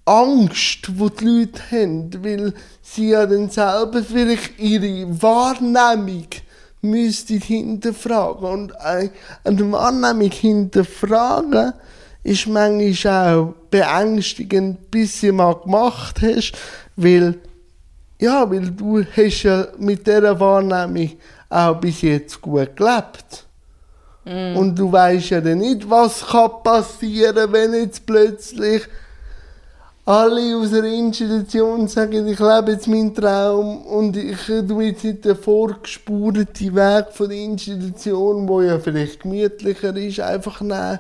[0.06, 6.26] Angst, die die Leute haben, weil sie ja dann selber vielleicht ihre Wahrnehmung
[6.82, 8.48] müssten hinterfragen.
[8.48, 9.12] Und eine
[9.72, 11.74] Wahrnehmung hinterfragen
[12.24, 16.54] ist manchmal auch beängstigend, bis du mal gemacht hast,
[16.96, 17.40] weil,
[18.20, 21.12] ja, weil du hast ja mit dieser Wahrnehmung
[21.50, 23.46] auch bis jetzt gut gelebt.
[24.26, 24.56] Mm.
[24.56, 28.84] Und du weißt ja dann nicht, was kann passieren, wenn jetzt plötzlich
[30.12, 35.24] alle aus der Institution sagen, ich lebe jetzt meinen Traum und ich tue jetzt nicht
[35.24, 41.00] den vorgespurten Weg von der Institution, wo ja vielleicht gemütlicher ist, einfach nehmen,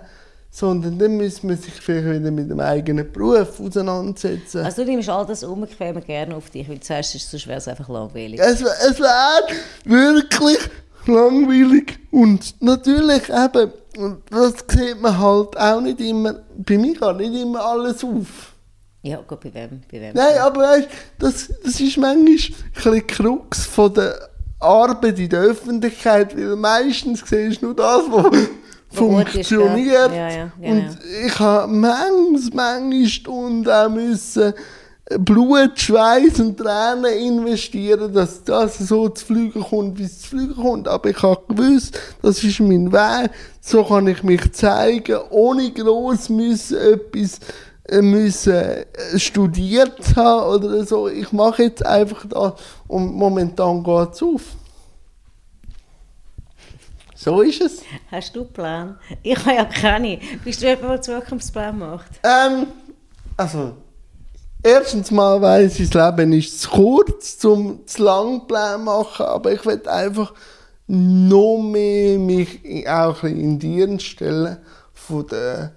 [0.49, 4.63] sondern dann muss man sich vielleicht wieder mit dem eigenen Beruf auseinandersetzen.
[4.63, 7.67] Also du nimmst all das Unbequeme gerne auf dich, weil du sagst, sonst wäre es
[7.67, 8.39] einfach langweilig.
[8.39, 10.59] Es, es wäre wirklich
[11.05, 17.17] langweilig und natürlich eben, und das sieht man halt auch nicht immer, bei mir geht
[17.17, 18.50] nicht immer alles auf.
[19.03, 19.81] Ja, gut, bei wem?
[19.91, 22.35] Bei wem Nein, aber weißt, das, das ist manchmal ein
[22.73, 24.29] bisschen Krux von der
[24.59, 28.47] Arbeit in der Öffentlichkeit, weil meistens siehst du nur das, was
[28.89, 30.11] funktioniert.
[30.11, 30.71] Ja, ja, genau.
[30.73, 34.53] Und ich habe manchmal, manchmal Stunden auch müssen
[35.19, 40.55] Blut, Schweiß und Tränen investieren, dass das so zu fliegen kommt, wie es zu fliegen
[40.55, 40.87] kommt.
[40.87, 46.29] Aber ich habe gewusst, das ist mein Weg, so kann ich mich zeigen, ohne gross
[46.29, 47.39] müssen etwas
[47.89, 48.85] müssen äh,
[49.19, 51.07] studiert haben oder so.
[51.07, 52.53] Ich mache jetzt einfach das
[52.87, 54.41] und momentan geht es auf.
[57.15, 57.81] So ist es.
[58.09, 58.99] Hast du einen Plan?
[59.21, 60.19] Ich habe ja keine.
[60.43, 62.09] Bist du jemand, der Zukunftsplan macht?
[62.23, 62.67] Ähm,
[63.37, 63.73] also,
[64.63, 69.53] erstens mal weiss ich, das Leben ist zu kurz, um zu lang Plan machen, aber
[69.53, 70.33] ich will einfach
[70.87, 74.57] noch mehr mich auch ein in Dienst stellen
[74.93, 75.73] von der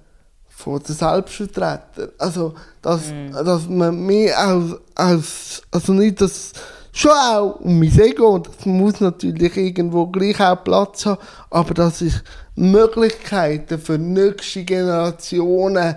[0.64, 2.08] von den Selbstvertretern.
[2.18, 3.32] Also, dass, mm.
[3.44, 6.52] dass man mehr als, als, also nicht das,
[6.90, 12.00] schon auch um mein Ego, das muss natürlich irgendwo gleich auch Platz haben, aber dass
[12.00, 12.14] ich
[12.54, 15.96] Möglichkeiten für nächste Generationen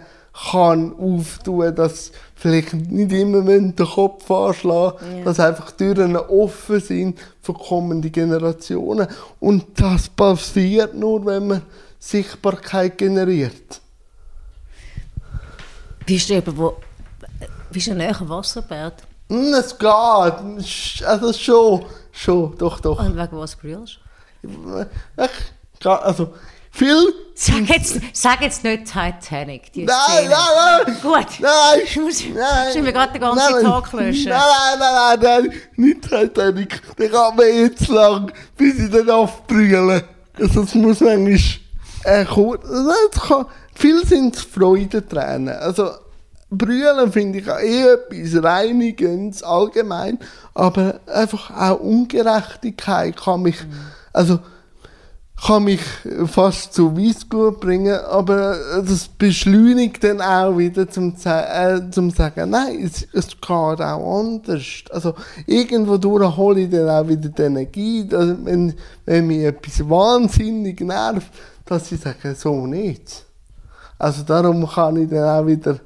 [0.51, 5.23] kann auftun, dass vielleicht nicht immer den Kopf anschlagen, ja.
[5.23, 9.07] dass einfach Türen offen sind für kommende Generationen.
[9.39, 11.61] Und das passiert nur, wenn man
[11.99, 13.81] Sichtbarkeit generiert.
[16.07, 16.77] Bist du eben wo,
[17.69, 19.03] bist du näher am Wasserbad?
[19.27, 21.05] Es geht.
[21.05, 22.99] Also schon, schon, doch, doch.
[22.99, 23.99] Und wegen was brüllst
[24.41, 24.85] du?
[25.21, 26.33] Ich, also,
[26.71, 27.13] viel...
[27.35, 30.29] Sag jetzt, sag jetzt nicht Titanic, die Nein, Szene.
[30.29, 30.97] nein, nein!
[31.01, 31.39] Gut.
[31.41, 31.79] Nein!
[31.83, 34.29] Ich muss, nein, ich mir gerade den ganzen nein, Tag löschen.
[34.29, 36.81] Nein, nein, nein, nein, nein, nicht Titanic.
[36.97, 40.03] Der geht mir jetzt lang, bis ich dann aufbrüllen.
[40.39, 41.37] Also, das muss manchmal...
[42.03, 43.45] Äh, kurz, das kann,
[43.77, 45.55] viel sind Freudentränen.
[45.55, 45.91] Also,
[46.49, 50.17] Brüllen finde ich auch eh etwas Reinigendes allgemein,
[50.53, 53.57] aber einfach auch Ungerechtigkeit kann mich,
[54.13, 54.39] also,
[55.45, 55.81] kann mich
[56.25, 62.81] fast zu Weissgut bringen, aber das beschleunigt dann auch wieder zum, äh, zum sagen, nein,
[62.83, 64.65] es, es geht auch anders.
[64.89, 65.13] Also
[65.45, 65.99] irgendwo
[66.35, 68.73] hole ich dann auch wieder die Energie, dass, wenn,
[69.05, 71.31] wenn mich etwas wahnsinnig nervt,
[71.65, 73.26] dass ich sage, so nicht.
[73.97, 75.79] Also darum kann ich dann auch wieder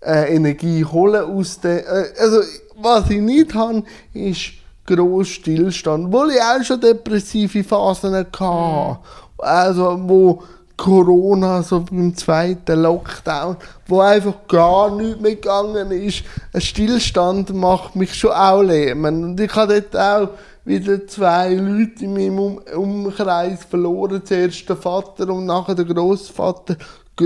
[0.00, 1.86] äh, Energie holen aus der.
[1.86, 2.40] Äh, also
[2.76, 3.82] was ich nicht habe,
[4.14, 4.52] ist
[4.86, 8.98] gross Stillstand, obwohl ich auch schon depressive Phasen hatte.
[9.38, 10.42] Also wo
[10.80, 13.56] Corona, so beim zweiten Lockdown,
[13.86, 16.22] wo einfach gar nichts mehr gegangen ist.
[16.54, 19.24] Ein Stillstand macht mich schon auch lähmen.
[19.24, 20.28] Und ich habe dort auch
[20.64, 22.38] wieder zwei Leute in meinem
[22.74, 24.22] um Umkreis verloren.
[24.24, 26.76] Zuerst der Vater und nachher der Großvater.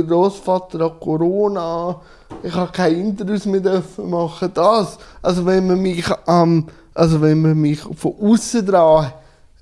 [0.02, 2.00] Großvater hat Corona.
[2.42, 4.50] Ich habe keine Interviews mehr dürfen machen.
[4.54, 9.12] Das, also wenn man mich am, also wenn man mich von außen dran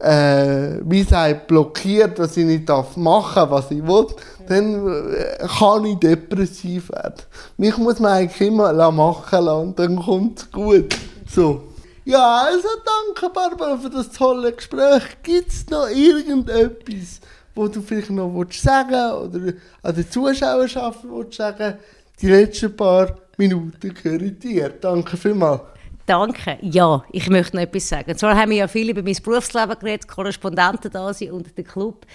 [0.02, 4.06] äh, wie sagt, blockiert, dass ich nicht darf machen was ich will,
[4.48, 7.22] dann äh, kann ich depressiv werden.
[7.56, 10.96] Mich muss man eigentlich immer machen lassen dann kommt es gut.
[11.32, 11.62] So.
[12.04, 15.02] Ja, also danke Barbara für das tolle Gespräch.
[15.22, 17.20] Gibt es noch irgendetwas,
[17.54, 21.74] wo du vielleicht noch willst sagen oder an der Zuschauerschaft willst sagen
[22.20, 24.70] Die letzten paar Minuten gehören dir.
[24.70, 25.62] Danke vielmals.
[26.06, 26.58] Danke.
[26.60, 28.10] Ja, ich möchte noch etwas sagen.
[28.10, 31.64] Und zwar haben wir ja viel über mein Berufsleben geredet, Korrespondenten da sind und der
[31.64, 32.06] Club.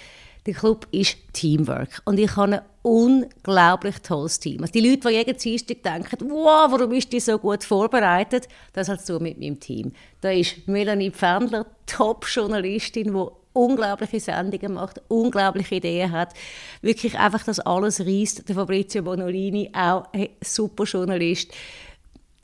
[0.46, 2.00] Der Club ist Teamwork.
[2.04, 4.62] Und ich habe ein unglaublich tolles Team.
[4.62, 8.88] Also die Leute, die jeden Dienstag denken, wow, warum ist die so gut vorbereitet, das
[8.88, 9.92] hat so mit meinem Team.
[10.20, 13.26] Da ist Melanie Pfändler, Top-Journalistin, die
[13.58, 16.34] unglaubliche Sendungen macht, unglaubliche Ideen hat,
[16.82, 18.48] wirklich einfach das alles reißt.
[18.48, 21.52] Der Fabrizio Bonolini, auch ein super Journalist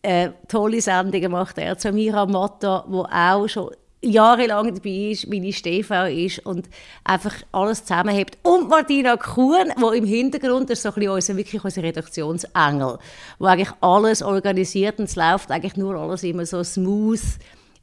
[0.02, 1.76] äh, tolle Sendungen macht er.
[1.76, 3.70] Samira Motta, wo auch schon
[4.02, 6.68] jahrelang dabei ist, meine Stefan ist und
[7.04, 8.36] einfach alles zusammenhebt.
[8.42, 12.98] Und Martina Kuhn, wo im Hintergrund ist so ein bisschen unser, wirklich unser Redaktionsengel,
[13.38, 17.22] wo eigentlich alles organisiert und es läuft eigentlich nur alles immer so smooth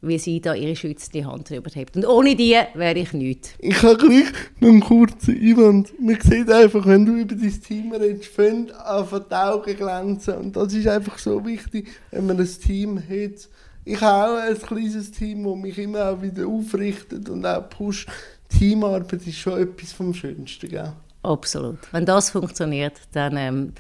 [0.02, 1.96] wie sie da ihre schützende Hand drüber hat.
[1.96, 3.54] Und ohne die wäre ich nichts.
[3.60, 6.00] Ich habe gleich noch einen kurzen Einwand.
[6.00, 10.36] Man sieht einfach, wenn du über dein Team redest, fängt an die Augen glänzen.
[10.36, 13.50] Und das ist einfach so wichtig, wenn man ein Team hat.
[13.86, 18.10] Ich habe auch ein kleines Team, das mich immer auch wieder aufrichtet und auch pusht.
[18.50, 20.94] Teamarbeit ist schon etwas vom Schönsten, gell?
[21.24, 21.78] Absolut.
[21.92, 23.74] Wenn das funktioniert, dann, ähm,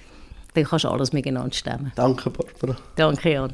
[0.53, 1.91] dann kannst du alles miteinander stemmen.
[1.95, 2.77] Danke, Barbara.
[2.95, 3.53] Danke, Jan.